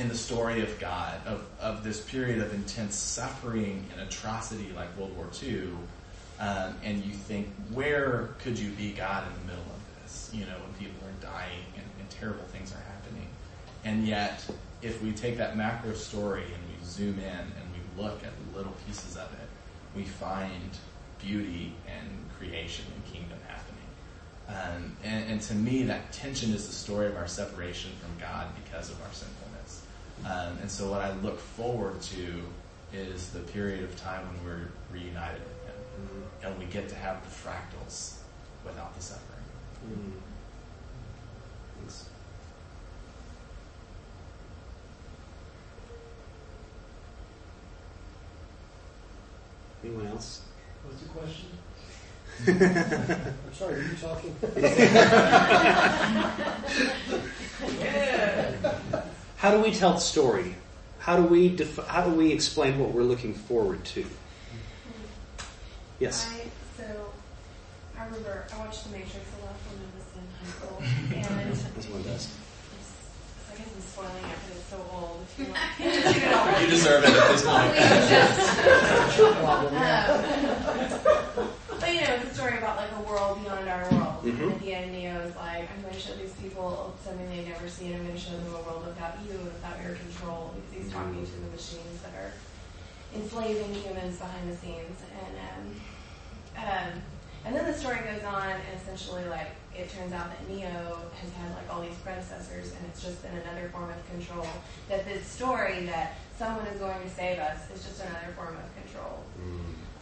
in 0.00 0.08
the 0.08 0.16
story 0.16 0.62
of 0.62 0.78
God 0.80 1.20
of 1.26 1.44
of 1.60 1.84
this 1.84 2.00
period 2.00 2.40
of 2.40 2.54
intense 2.54 2.96
suffering 2.96 3.84
and 3.92 4.00
atrocity 4.00 4.72
like 4.74 4.96
World 4.96 5.14
War 5.14 5.26
II. 5.42 5.68
Um, 6.40 6.74
and 6.82 7.04
you 7.04 7.12
think, 7.12 7.48
where 7.70 8.30
could 8.38 8.58
you 8.58 8.70
be 8.70 8.92
God 8.92 9.26
in 9.26 9.32
the 9.40 9.52
middle 9.52 9.70
of 9.70 10.02
this? 10.02 10.30
You 10.32 10.46
know, 10.46 10.56
when 10.64 10.72
people 10.78 11.06
are 11.06 11.22
dying 11.22 11.66
and, 11.76 11.84
and 12.00 12.08
terrible 12.08 12.44
things 12.44 12.72
are 12.72 12.82
happening. 12.90 13.28
And 13.84 14.06
yet, 14.06 14.42
if 14.80 15.02
we 15.02 15.12
take 15.12 15.36
that 15.36 15.54
macro 15.54 15.92
story 15.92 16.44
and 16.44 16.62
we 16.70 16.82
zoom 16.82 17.18
in 17.18 17.24
and 17.26 17.66
we 17.74 18.02
look 18.02 18.24
at 18.24 18.32
the 18.32 18.56
little 18.56 18.74
pieces 18.86 19.16
of 19.16 19.30
it, 19.34 19.48
we 19.94 20.04
find 20.04 20.78
beauty 21.20 21.74
and 21.86 22.08
creation 22.38 22.86
and 22.94 23.12
kingdom 23.12 23.38
happening. 23.46 23.60
Um, 24.48 24.96
and, 25.04 25.32
and 25.32 25.40
to 25.42 25.54
me, 25.54 25.82
that 25.82 26.10
tension 26.10 26.54
is 26.54 26.66
the 26.66 26.72
story 26.72 27.06
of 27.06 27.16
our 27.16 27.28
separation 27.28 27.90
from 28.00 28.18
God 28.18 28.46
because 28.64 28.88
of 28.88 28.98
our 29.02 29.12
sinfulness. 29.12 29.79
Um, 30.24 30.58
and 30.60 30.70
so, 30.70 30.90
what 30.90 31.00
I 31.00 31.12
look 31.20 31.38
forward 31.38 32.00
to 32.02 32.42
is 32.92 33.30
the 33.30 33.40
period 33.40 33.84
of 33.84 33.96
time 33.96 34.26
when 34.26 34.44
we're 34.44 34.68
reunited 34.92 35.40
with 35.40 35.64
Him, 35.66 36.24
and 36.42 36.58
we 36.58 36.66
get 36.66 36.88
to 36.90 36.94
have 36.94 37.22
the 37.22 37.48
fractals 37.48 38.16
without 38.64 38.94
the 38.94 39.02
suffering. 39.02 39.44
Mm. 39.88 40.12
Thanks. 41.78 42.08
Anyone 49.82 50.06
else? 50.08 50.42
What's 50.84 51.00
the 51.02 51.08
question? 51.08 51.48
I'm 52.46 53.54
sorry, 53.54 53.74
are 53.74 53.82
you 53.82 53.96
talking? 54.00 54.36
How 59.40 59.50
do 59.50 59.60
we 59.62 59.72
tell 59.72 59.94
the 59.94 60.00
story? 60.00 60.54
How 60.98 61.16
do 61.16 61.22
we 61.22 61.48
def- 61.48 61.86
how 61.86 62.02
do 62.04 62.10
we 62.10 62.30
explain 62.30 62.78
what 62.78 62.90
we're 62.92 63.04
looking 63.04 63.32
forward 63.32 63.82
to? 63.86 64.04
Yes. 65.98 66.28
I, 66.30 66.44
so, 66.76 66.84
I 67.98 68.04
remember 68.04 68.44
I 68.54 68.58
watched 68.58 68.84
The 68.84 68.90
Matrix 68.90 69.16
a 69.16 69.44
lot 69.44 69.56
when 69.64 69.80
I 69.80 69.88
was 69.96 70.08
in 70.12 70.24
high 70.36 70.52
school, 70.52 70.76
and 71.40 71.50
As 71.78 71.88
one 71.88 72.02
does. 72.02 72.28
it's, 72.28 72.36
I 73.50 73.56
guess 73.56 73.68
I'm 73.74 73.80
spoiling 73.80 74.24
it 74.28 74.36
because 74.44 74.60
it's 74.60 74.68
so 74.68 74.76
old. 74.92 75.24
If 75.24 75.38
you 75.38 75.44
want- 75.46 75.60
you've 75.80 76.04
seen 76.04 76.22
it 76.22 76.34
already. 76.34 76.64
You 76.64 76.70
deserve 76.70 77.04
it 77.04 77.10
at 77.10 77.28
this 77.32 77.42
point. 77.42 77.72
That's 77.74 79.16
your 79.18 79.32
problem. 79.36 79.72
Um, 79.74 81.48
but 81.80 81.88
you 81.94 82.00
know, 82.02 82.12
it's 82.20 82.30
a 82.30 82.34
story 82.34 82.58
about 82.58 82.76
like 82.76 82.90
a 82.92 83.00
world 83.08 83.40
beyond 83.42 83.68
our 83.70 83.88
world. 83.90 84.09
Mhm. 84.22 84.42
And 84.42 84.52
at 84.52 84.60
the 84.60 84.72
end, 84.74 84.92
Neo 84.92 85.20
is 85.20 85.34
like, 85.36 85.68
I'm 85.70 85.82
going 85.82 85.94
to 85.94 86.00
show 86.00 86.14
these 86.14 86.32
people 86.34 86.94
something 87.04 87.28
they've 87.30 87.48
never 87.48 87.68
seen. 87.68 87.94
I'm 87.94 88.04
going 88.04 88.14
to 88.14 88.20
show 88.20 88.32
them 88.36 88.54
a 88.54 88.62
world 88.62 88.86
without 88.86 89.14
you 89.24 89.32
and 89.32 89.44
without 89.44 89.80
your 89.82 89.94
control 89.96 90.52
because 90.54 90.84
he's 90.84 90.92
talking 90.92 91.24
to 91.24 91.32
the 91.40 91.50
machines 91.50 92.00
that 92.02 92.12
are 92.14 92.32
enslaving 93.14 93.74
humans 93.74 94.18
behind 94.18 94.50
the 94.52 94.56
scenes. 94.56 94.98
And 95.24 95.34
um, 95.48 95.80
um, 96.56 97.02
and 97.44 97.56
then 97.56 97.64
the 97.64 97.72
story 97.72 97.98
goes 98.04 98.22
on, 98.24 98.50
and 98.50 98.62
essentially, 98.76 99.24
like 99.26 99.56
it 99.74 99.88
turns 99.88 100.12
out 100.12 100.28
that 100.28 100.46
Neo 100.48 101.00
has 101.16 101.30
had 101.40 101.54
like 101.56 101.72
all 101.72 101.80
these 101.80 101.96
predecessors, 102.04 102.72
and 102.72 102.84
it's 102.88 103.02
just 103.02 103.22
been 103.22 103.32
another 103.38 103.70
form 103.72 103.88
of 103.88 104.10
control. 104.10 104.46
That 104.88 105.06
this 105.06 105.26
story 105.26 105.86
that 105.86 106.16
someone 106.38 106.66
is 106.66 106.78
going 106.78 107.00
to 107.02 107.08
save 107.08 107.38
us 107.38 107.58
is 107.74 107.82
just 107.84 108.00
another 108.02 108.32
form 108.36 108.56
of 108.56 108.68
control. 108.82 109.24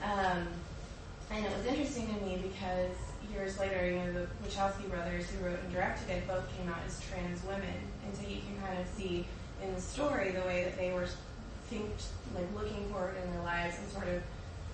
Um, 0.03 0.49
and 1.31 1.45
it 1.45 1.53
was 1.57 1.67
interesting 1.67 2.07
to 2.09 2.25
me 2.25 2.39
because 2.43 2.97
years 3.33 3.59
later, 3.59 3.89
you 3.89 3.97
know, 3.97 4.13
the 4.13 4.27
Wachowski 4.47 4.89
brothers 4.89 5.29
who 5.31 5.45
wrote 5.45 5.59
and 5.63 5.73
directed 5.73 6.11
it 6.11 6.27
both 6.27 6.45
came 6.57 6.69
out 6.69 6.79
as 6.87 7.01
trans 7.01 7.45
women, 7.45 7.75
and 8.07 8.17
so 8.17 8.23
you 8.29 8.39
can 8.39 8.61
kind 8.67 8.79
of 8.79 8.87
see 8.97 9.27
in 9.63 9.75
the 9.75 9.81
story 9.81 10.31
the 10.31 10.41
way 10.43 10.65
that 10.65 10.77
they 10.79 10.93
were 10.93 11.07
think 11.69 11.91
like 12.35 12.47
looking 12.55 12.89
forward 12.89 13.15
in 13.23 13.31
their 13.33 13.43
lives 13.43 13.77
and 13.79 13.89
sort 13.91 14.09
of 14.09 14.23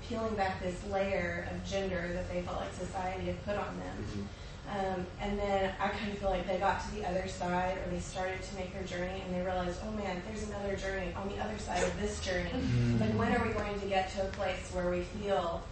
peeling 0.08 0.34
back 0.36 0.62
this 0.62 0.76
layer 0.90 1.48
of 1.50 1.68
gender 1.68 2.10
that 2.12 2.30
they 2.32 2.42
felt 2.42 2.60
like 2.60 2.72
society 2.74 3.26
had 3.26 3.44
put 3.44 3.56
on 3.56 3.76
them. 3.78 4.28
Um, 4.70 5.06
and 5.20 5.38
then 5.38 5.72
I 5.78 5.88
kind 5.88 6.12
of 6.12 6.18
feel 6.18 6.30
like 6.30 6.46
they 6.46 6.58
got 6.58 6.80
to 6.80 6.94
the 6.94 7.06
other 7.06 7.28
side, 7.28 7.76
or 7.76 7.90
they 7.90 8.00
started 8.00 8.42
to 8.42 8.54
make 8.56 8.72
their 8.72 8.82
journey, 8.84 9.22
and 9.26 9.34
they 9.34 9.42
realized, 9.42 9.80
oh 9.86 9.90
man, 9.92 10.22
there's 10.26 10.48
another 10.48 10.74
journey 10.76 11.12
on 11.14 11.28
the 11.28 11.42
other 11.42 11.58
side 11.58 11.82
of 11.82 12.00
this 12.00 12.20
journey. 12.20 12.50
Like, 12.98 13.10
when 13.10 13.34
are 13.34 13.46
we 13.46 13.52
going 13.52 13.78
to 13.80 13.86
get 13.86 14.10
to 14.12 14.22
a 14.22 14.30
place 14.30 14.70
where 14.72 14.90
we 14.90 15.02
feel 15.02 15.62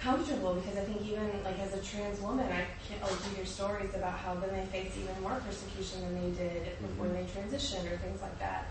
comfortable? 0.00 0.54
Because 0.54 0.78
I 0.78 0.80
think 0.80 1.04
even 1.06 1.28
like 1.44 1.58
as 1.60 1.74
a 1.74 1.82
trans 1.82 2.20
woman, 2.20 2.50
I 2.50 2.64
can't 2.88 3.02
like 3.02 3.36
hear 3.36 3.44
stories 3.44 3.94
about 3.94 4.18
how 4.18 4.34
then 4.34 4.50
they 4.52 4.66
face 4.66 4.96
even 4.96 5.20
more 5.22 5.40
persecution 5.46 6.00
than 6.00 6.14
they 6.16 6.30
did 6.36 6.62
mm-hmm. 6.64 6.86
before 6.86 7.08
they 7.08 7.24
transitioned, 7.28 7.92
or 7.92 7.96
things 7.98 8.20
like 8.22 8.38
that. 8.38 8.68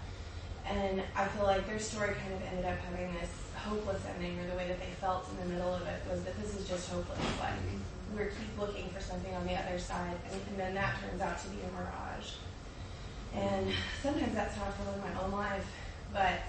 And 0.66 1.02
I 1.16 1.28
feel 1.28 1.46
like 1.46 1.66
their 1.66 1.80
story 1.80 2.14
kind 2.14 2.34
of 2.34 2.42
ended 2.46 2.66
up 2.66 2.78
having 2.80 3.14
this 3.14 3.30
hopeless 3.56 4.02
ending, 4.16 4.40
or 4.40 4.50
the 4.50 4.58
way 4.58 4.68
that 4.68 4.80
they 4.80 4.92
felt 5.00 5.30
in 5.32 5.48
the 5.48 5.54
middle 5.54 5.74
of 5.74 5.86
it 5.86 6.02
was 6.10 6.24
that 6.24 6.40
this 6.42 6.56
is 6.58 6.68
just 6.68 6.90
hopeless. 6.90 7.20
Like 7.40 7.54
mm-hmm. 7.54 8.18
we're 8.18 8.34
keep 8.34 8.58
looking 8.60 8.90
for 8.90 9.00
something 9.02 9.34
on 9.36 9.46
the 9.46 9.54
other 9.54 9.78
side, 9.78 10.18
and, 10.32 10.42
and 10.50 10.60
then 10.60 10.74
that 10.74 10.98
turns 11.00 11.22
out 11.22 11.40
to 11.44 11.48
be 11.50 11.62
a 11.62 11.72
mirage. 11.78 12.34
And 13.36 13.72
sometimes 14.02 14.34
that's 14.34 14.56
how 14.56 14.66
I 14.66 14.72
feel 14.72 14.92
in 14.94 15.14
my 15.14 15.22
own 15.22 15.32
life, 15.32 15.66
but 16.12 16.42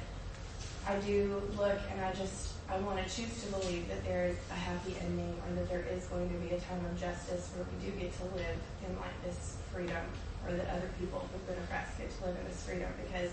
I 0.87 0.97
do 0.97 1.43
look 1.57 1.79
and 1.91 2.01
I 2.01 2.13
just 2.13 2.55
I 2.69 2.79
want 2.81 2.99
to 2.99 3.05
choose 3.05 3.43
to 3.43 3.51
believe 3.51 3.89
that 3.89 4.05
there 4.05 4.27
is 4.27 4.37
a 4.51 4.55
happy 4.55 4.95
ending, 5.01 5.35
or 5.45 5.55
that 5.57 5.69
there 5.69 5.85
is 5.91 6.07
going 6.07 6.29
to 6.31 6.37
be 6.37 6.55
a 6.55 6.61
time 6.61 6.85
of 6.87 6.99
justice 6.99 7.51
where 7.55 7.67
we 7.67 7.85
do 7.85 7.91
get 7.99 8.17
to 8.19 8.25
live 8.37 8.59
in 8.87 8.97
like 8.97 9.17
this 9.25 9.57
freedom, 9.73 10.05
or 10.47 10.53
that 10.55 10.69
other 10.71 10.89
people 10.99 11.27
who've 11.33 11.47
been 11.49 11.59
oppressed 11.65 11.99
get 11.99 12.17
to 12.19 12.27
live 12.27 12.37
in 12.39 12.45
this 12.47 12.63
freedom, 12.63 12.89
because 13.05 13.31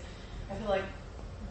I 0.49 0.55
feel 0.55 0.69
like 0.69 0.85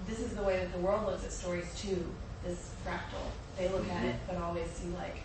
this 0.06 0.18
is 0.18 0.34
the 0.34 0.42
way 0.42 0.58
that 0.58 0.72
the 0.72 0.80
world 0.80 1.06
looks 1.06 1.24
at 1.24 1.32
stories 1.32 1.66
too. 1.76 2.04
This 2.44 2.70
fractal, 2.84 3.30
they 3.56 3.68
look 3.68 3.88
at 3.88 4.04
it, 4.04 4.16
but 4.26 4.36
always 4.36 4.68
see 4.70 4.88
like 4.88 5.18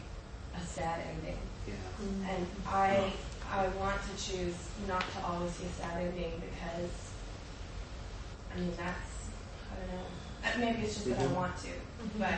a 0.56 0.62
sad 0.66 1.02
ending. 1.16 1.38
Yeah. 1.68 2.30
And 2.30 2.48
I 2.68 3.12
I 3.50 3.68
want 3.70 3.98
to 4.02 4.24
choose 4.24 4.56
not 4.88 5.04
to 5.14 5.26
always 5.26 5.52
see 5.52 5.66
a 5.66 5.70
sad 5.70 6.02
ending 6.02 6.34
because 6.40 6.94
I 8.54 8.60
mean 8.60 8.74
that's 8.78 9.30
I 9.72 9.80
don't 9.80 9.96
know. 9.96 10.06
Uh, 10.44 10.48
Maybe 10.60 10.82
it's 10.84 10.96
just 10.96 11.08
that 11.10 11.20
I 11.20 11.28
want 11.28 11.56
to, 11.58 11.70
but 12.18 12.34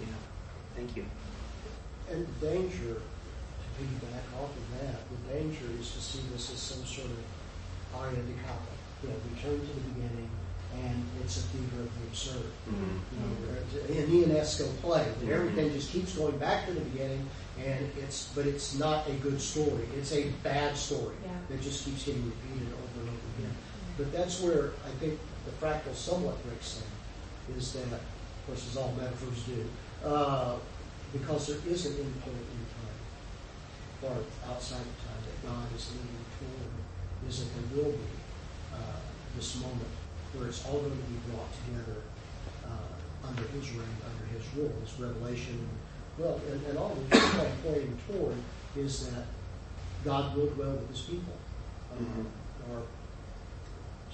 Yeah. 0.00 0.06
Thank 0.76 0.96
you. 0.96 1.04
And 2.10 2.26
the 2.26 2.46
danger, 2.46 2.94
to 3.02 3.68
piggyback 3.82 4.26
off 4.40 4.50
of 4.56 4.80
that, 4.80 5.00
the 5.10 5.34
danger 5.34 5.64
is 5.80 5.90
to 5.92 6.00
see 6.00 6.20
this 6.32 6.52
as 6.52 6.58
some 6.60 6.84
sort 6.84 7.08
of 7.10 7.18
aria 7.94 8.16
da 8.22 8.34
capo. 8.46 8.70
You 9.02 9.08
know, 9.10 9.16
return 9.34 9.58
to 9.60 9.66
the 9.74 9.80
beginning, 9.92 10.30
and 10.78 11.04
it's 11.24 11.38
a 11.38 11.40
theater 11.40 11.82
of 11.82 11.90
the 12.00 12.06
absurd. 12.08 12.50
Mhm. 12.68 13.00
You 13.12 13.98
know, 14.00 14.02
an 14.02 14.30
Ionesco 14.30 14.66
play, 14.80 15.06
that 15.20 15.32
everything 15.32 15.72
just 15.72 15.90
keeps 15.90 16.12
going 16.14 16.38
back 16.38 16.66
to 16.66 16.72
the 16.74 16.80
beginning, 16.80 17.28
and 17.58 17.90
it's, 17.98 18.28
but 18.34 18.46
it's 18.46 18.74
not 18.74 19.08
a 19.08 19.12
good 19.14 19.40
story. 19.40 19.88
It's 19.96 20.12
a 20.12 20.28
bad 20.42 20.76
story 20.76 21.16
Yeah. 21.24 21.30
that 21.48 21.60
just 21.62 21.84
keeps 21.84 22.04
getting 22.04 22.24
repeated 22.24 22.72
over 22.72 23.00
and 23.00 23.08
over 23.08 23.28
again. 23.38 23.56
But 23.96 24.12
that's 24.12 24.40
where 24.40 24.72
I 24.84 24.90
think 25.00 25.18
the 25.46 25.52
fractal 25.52 25.94
somewhat 25.94 26.42
breaks 26.46 26.78
down, 26.80 27.56
is 27.56 27.72
that, 27.74 27.84
of 27.92 28.46
course, 28.46 28.66
as 28.70 28.76
all 28.76 28.92
metaphors 28.92 29.42
do, 29.44 29.64
uh, 30.04 30.56
because 31.12 31.46
there 31.48 31.72
is 31.72 31.86
an 31.86 31.92
endpoint 31.92 32.44
in 32.52 32.62
time, 32.76 32.98
or 34.02 34.16
outside 34.52 34.80
of 34.84 34.96
time, 35.00 35.22
that 35.24 35.48
God 35.48 35.64
is 35.74 35.88
leading 35.92 36.24
toward, 36.36 36.70
is 37.28 37.40
that 37.40 37.50
there 37.56 37.82
will 37.84 37.92
be 37.92 38.12
uh, 38.74 39.00
this 39.34 39.60
moment 39.62 39.88
where 40.34 40.48
it's 40.48 40.64
all 40.66 40.80
going 40.80 40.90
to 40.90 40.96
be 41.08 41.18
brought 41.32 41.48
together 41.64 42.02
uh, 42.68 43.26
under 43.28 43.42
His 43.56 43.70
reign, 43.72 43.96
under 44.04 44.26
His 44.36 44.44
rule, 44.56 44.72
His 44.84 44.92
revelation. 45.00 45.56
Well, 46.18 46.40
and, 46.50 46.60
and 46.66 46.76
all 46.78 46.96
we're 47.10 47.18
kind 47.18 47.46
of 47.48 47.62
pointing 47.64 47.96
toward 48.08 48.36
is 48.76 49.06
that 49.08 49.24
God 50.04 50.36
will 50.36 50.48
dwell 50.48 50.72
with 50.72 50.90
His 50.90 51.00
people. 51.00 51.32
Um, 51.92 52.04
Mhm. 52.04 52.26
Or 52.68 52.82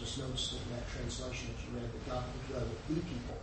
just 0.02 0.18
notice 0.18 0.58
in 0.58 0.66
that 0.74 0.82
translation 0.90 1.54
that 1.54 1.62
you 1.62 1.78
read 1.78 1.86
that 1.86 2.02
God 2.10 2.24
will 2.26 2.42
dwell 2.50 2.66
with 2.66 2.82
the 2.90 3.06
people, 3.06 3.38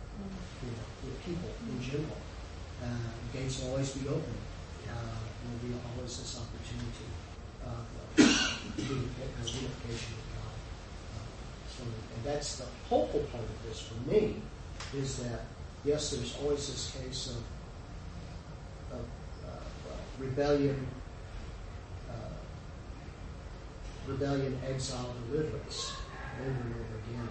you 0.60 0.68
know, 0.68 0.88
with 1.08 1.16
people 1.24 1.48
in 1.56 1.80
general. 1.80 2.20
Uh, 2.84 3.16
gates 3.32 3.60
will 3.60 3.72
always 3.72 3.90
be 3.96 4.06
open. 4.06 4.36
Uh, 4.84 4.92
there 4.92 5.48
will 5.48 5.64
be 5.64 5.72
always 5.88 6.20
this 6.20 6.36
opportunity 6.36 7.08
of 7.64 7.80
uh, 7.80 8.60
unification 8.76 9.72
of 9.72 9.84
with 9.88 10.28
God. 10.36 10.52
Uh, 11.16 11.24
so, 11.64 11.80
and 11.88 12.24
that's 12.24 12.56
the 12.56 12.66
hopeful 12.92 13.24
part 13.32 13.44
of 13.44 13.58
this 13.64 13.80
for 13.80 13.96
me, 14.10 14.36
is 14.94 15.16
that 15.16 15.48
yes, 15.84 16.10
there's 16.10 16.36
always 16.42 16.68
this 16.68 16.92
case 16.92 17.32
of, 17.32 19.00
of 19.00 19.04
uh, 19.48 19.96
rebellion, 20.18 20.86
uh, 22.10 22.36
rebellion, 24.06 24.60
exile, 24.68 25.14
deliverance, 25.30 25.94
over 26.40 26.60
and 26.64 26.74
over 26.74 26.96
again. 27.04 27.28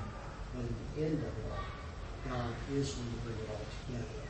But 0.53 0.65
at 0.69 0.75
the 0.77 1.01
end 1.01 1.17
of 1.25 1.33
it 1.33 1.45
all, 1.49 1.65
God 2.29 2.53
is 2.73 2.93
going 2.93 3.09
to 3.09 3.19
bring 3.25 3.39
it 3.41 3.49
all 3.49 3.65
together, 3.65 4.21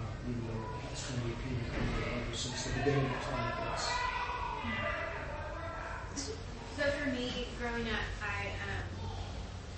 uh, 0.00 0.28
even 0.28 0.42
though 0.44 0.64
it 0.76 0.84
has 0.92 1.00
been 1.08 1.20
repeated 1.32 1.68
over 1.72 1.96
and 2.04 2.12
over 2.20 2.34
since 2.36 2.60
the 2.68 2.72
beginning 2.78 3.08
of 3.08 3.20
time. 3.24 3.56
It's, 6.12 6.32
So 6.76 6.82
for 6.98 7.08
me, 7.10 7.48
growing 7.58 7.88
up, 7.88 8.06
I 8.20 8.52
um, 8.68 8.84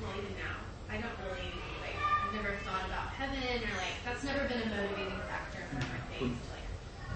well 0.03 0.13
even 0.19 0.35
now, 0.41 0.59
I 0.89 0.99
don't 0.99 1.17
really 1.25 1.53
like. 1.85 1.97
I've 2.01 2.35
never 2.35 2.57
thought 2.65 2.85
about 2.91 3.13
heaven 3.15 3.39
or 3.39 3.75
like 3.79 3.97
that's 4.05 4.25
never 4.25 4.49
been 4.49 4.63
a 4.63 4.71
motivating 4.73 5.21
factor 5.29 5.63
for 5.69 5.79
my 5.81 6.01
faith. 6.09 6.37
Like, 6.53 6.67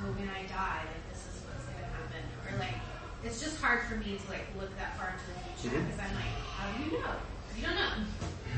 oh, 0.01 0.13
when 0.17 0.29
I 0.29 0.45
die, 0.47 0.85
like 0.89 1.05
this 1.09 1.25
is 1.29 1.41
what's 1.49 1.65
gonna 1.69 1.89
happen, 1.89 2.23
or 2.49 2.59
like 2.61 2.79
it's 3.25 3.41
just 3.41 3.61
hard 3.61 3.83
for 3.89 3.97
me 3.97 4.17
to 4.19 4.27
like 4.31 4.47
look 4.59 4.71
that 4.79 4.97
far 4.97 5.13
into 5.17 5.25
the 5.33 5.41
future 5.57 5.77
Mhm. 5.77 5.87
because 5.87 6.01
I'm 6.01 6.15
like, 6.15 6.35
how 6.57 6.71
do 6.73 6.85
you 6.85 7.01
know? 7.01 7.15
You 7.57 7.63
don't 7.67 7.77
know. 7.77 7.93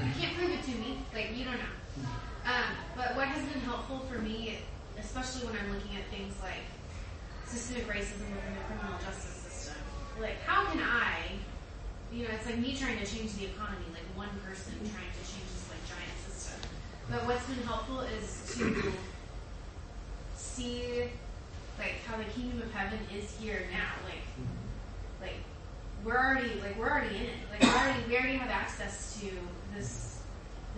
You 0.04 0.12
can't 0.18 0.36
prove 0.36 0.50
it 0.50 0.62
to 0.64 0.70
me. 0.72 0.98
Like 1.14 1.36
you 1.36 1.44
don't 1.44 1.58
know. 1.58 1.74
Um, 2.46 2.70
but 2.96 3.16
what 3.16 3.28
has 3.28 3.42
been 3.48 3.60
helpful 3.62 4.00
for 4.10 4.18
me, 4.18 4.58
especially 4.98 5.46
when 5.46 5.56
I'm 5.58 5.72
looking 5.74 5.96
at 5.96 6.06
things 6.10 6.34
like 6.42 6.64
systemic 7.46 7.86
racism 7.88 8.26
within 8.34 8.54
the 8.58 8.64
criminal 8.66 8.98
justice 9.04 9.38
system. 9.46 9.74
Like, 10.20 10.40
how 10.42 10.66
can 10.70 10.80
I, 10.80 11.38
you 12.12 12.24
know, 12.26 12.34
it's 12.34 12.46
like 12.46 12.58
me 12.58 12.74
trying 12.76 12.98
to 12.98 13.06
change 13.06 13.34
the 13.34 13.46
economy, 13.46 13.86
like 13.92 14.06
one 14.16 14.30
person 14.46 14.74
trying 14.82 15.10
to 15.10 15.22
change 15.26 15.46
this 15.54 15.66
like 15.70 15.82
giant 15.86 16.16
system. 16.26 16.58
But 17.10 17.26
what's 17.26 17.44
been 17.46 17.62
helpful 17.66 18.00
is 18.00 18.54
to 18.58 18.92
see 20.36 21.10
like 21.78 22.02
how 22.06 22.16
the 22.16 22.24
kingdom 22.24 22.62
of 22.62 22.72
heaven 22.72 22.98
is 23.14 23.30
here 23.40 23.66
now. 23.70 23.92
Like, 24.04 24.24
like 25.20 25.40
we're 26.04 26.16
already 26.16 26.60
like 26.60 26.78
we're 26.78 26.90
already 26.90 27.16
in 27.16 27.22
it. 27.22 27.40
Like 27.50 27.62
we 27.62 27.68
already 27.68 28.00
we 28.08 28.16
already 28.16 28.36
have 28.36 28.50
access 28.50 29.18
to 29.20 29.30
this 29.74 30.20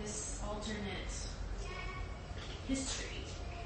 this 0.01 0.41
alternate 0.47 1.13
history 2.67 3.23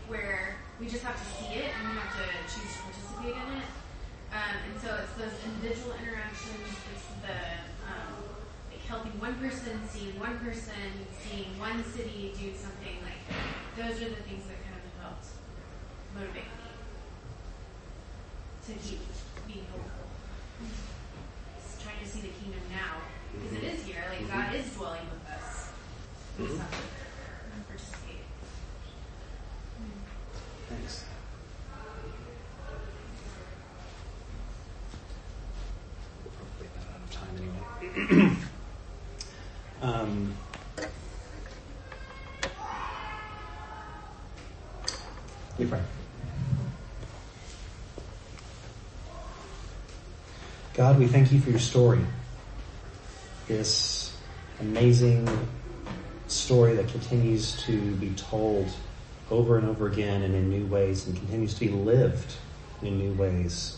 where 0.07 0.55
we 0.79 0.87
just 0.87 1.03
have 1.03 1.15
to 1.15 1.27
see 1.35 1.59
it 1.59 1.71
and 1.75 1.89
we 1.89 1.95
have 1.99 2.11
to 2.11 2.25
choose 2.47 2.71
to 2.75 2.79
participate 2.83 3.35
in 3.35 3.57
it. 3.59 3.69
Um, 4.33 4.55
and 4.65 4.81
so 4.81 4.89
it's 4.97 5.13
those 5.13 5.37
individual 5.45 5.93
interactions, 5.93 6.65
it's 6.89 7.05
the 7.21 7.37
um, 7.85 8.17
like 8.71 8.81
helping 8.87 9.13
one 9.21 9.35
person, 9.35 9.77
seeing 9.87 10.17
one 10.19 10.39
person, 10.39 10.89
seeing 11.21 11.53
one 11.59 11.83
city 11.93 12.33
do 12.33 12.49
something 12.57 12.97
like 13.05 13.21
those 13.77 14.01
are 14.01 14.09
the 14.09 14.23
things 14.25 14.45
that 14.49 14.57
kind 14.65 14.77
of 14.81 14.93
helped 15.01 15.27
motivate 16.15 16.45
me 16.45 16.62
to 18.67 18.73
keep 18.73 18.99
being 19.45 19.65
hopeful. 19.71 20.07
Just 21.61 21.81
trying 21.81 21.99
to 22.01 22.07
see 22.07 22.21
the 22.21 22.29
kingdom 22.29 22.61
now 22.71 23.01
because 23.33 23.57
it 23.57 23.63
is 23.63 23.83
here. 23.83 24.03
Like 24.09 24.31
God 24.31 24.55
is 24.55 24.71
dwelling 24.73 25.01
with 25.11 25.35
us. 25.35 25.69
We 26.39 26.47
just 26.47 26.59
have 26.59 26.71
to 26.71 26.77
participate. 27.67 28.23
Thanks. 30.69 31.03
We'll 36.23 36.31
probably 36.31 36.67
get 36.67 36.73
that 36.75 36.85
out 36.93 37.01
of 37.03 37.11
time 37.11 37.35
anyway. 38.21 38.37
um, 39.81 40.33
you 45.59 45.67
pray. 45.67 45.81
God, 50.73 50.97
we 50.97 51.05
thank 51.05 51.31
you 51.31 51.39
for 51.39 51.51
your 51.51 51.59
story. 51.59 52.03
This 53.47 54.17
amazing 54.59 55.29
story 56.25 56.73
that 56.73 56.87
continues 56.87 57.61
to 57.65 57.95
be 57.97 58.09
told 58.15 58.67
over 59.29 59.59
and 59.59 59.67
over 59.67 59.85
again 59.85 60.23
and 60.23 60.33
in 60.33 60.49
new 60.49 60.65
ways 60.65 61.05
and 61.05 61.15
continues 61.15 61.53
to 61.53 61.59
be 61.59 61.69
lived 61.69 62.33
in 62.81 62.97
new 62.97 63.13
ways. 63.13 63.77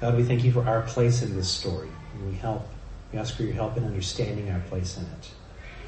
God, 0.00 0.16
we 0.16 0.22
thank 0.22 0.44
you 0.44 0.52
for 0.52 0.64
our 0.64 0.82
place 0.82 1.22
in 1.22 1.34
this 1.34 1.50
story. 1.50 1.88
We 2.24 2.36
help, 2.36 2.68
we 3.12 3.18
ask 3.18 3.36
for 3.36 3.42
your 3.42 3.54
help 3.54 3.76
in 3.76 3.84
understanding 3.84 4.50
our 4.50 4.60
place 4.60 4.96
in 4.96 5.02
it 5.02 5.30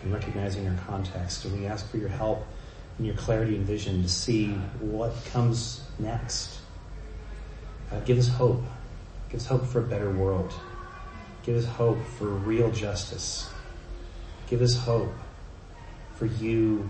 and 0.03 0.13
recognizing 0.13 0.67
our 0.67 0.77
context. 0.89 1.45
And 1.45 1.57
we 1.57 1.67
ask 1.67 1.89
for 1.89 1.99
your 1.99 2.09
help 2.09 2.45
and 2.99 3.07
your 3.07 3.15
clarity 3.15 3.55
and 3.55 3.65
vision 3.65 4.03
to 4.03 4.09
see 4.09 4.49
what 4.81 5.13
comes 5.27 5.83
next. 6.01 6.59
God, 7.91 8.05
give 8.05 8.19
us 8.19 8.29
hope. 8.29 8.65
Give 9.31 9.41
us 9.41 9.47
hope 9.47 9.67
for 9.67 9.81
a 9.81 9.83
better 9.83 10.11
world. 10.11 10.53
Give 11.45 11.57
us 11.57 11.65
hope 11.65 12.05
for 12.19 12.27
real 12.27 12.71
justice. 12.71 13.49
Give 14.49 14.63
us 14.63 14.77
hope 14.77 15.15
for 16.17 16.27
you 16.27 16.89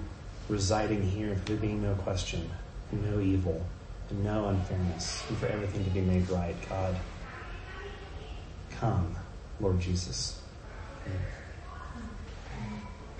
residing 0.49 1.03
here 1.03 1.35
for 1.35 1.45
there 1.45 1.57
being 1.57 1.83
no 1.83 1.95
question, 1.95 2.49
no 2.93 3.21
evil, 3.21 3.65
and 4.11 4.25
no 4.25 4.47
unfairness, 4.49 5.25
and 5.29 5.39
for 5.39 5.47
everything 5.47 5.85
to 5.85 5.91
be 5.91 6.01
made 6.01 6.29
right. 6.31 6.57
God, 6.69 6.97
come, 8.71 9.17
Lord 9.61 9.81
Jesus. 9.81 10.41
Amen. 11.07 11.21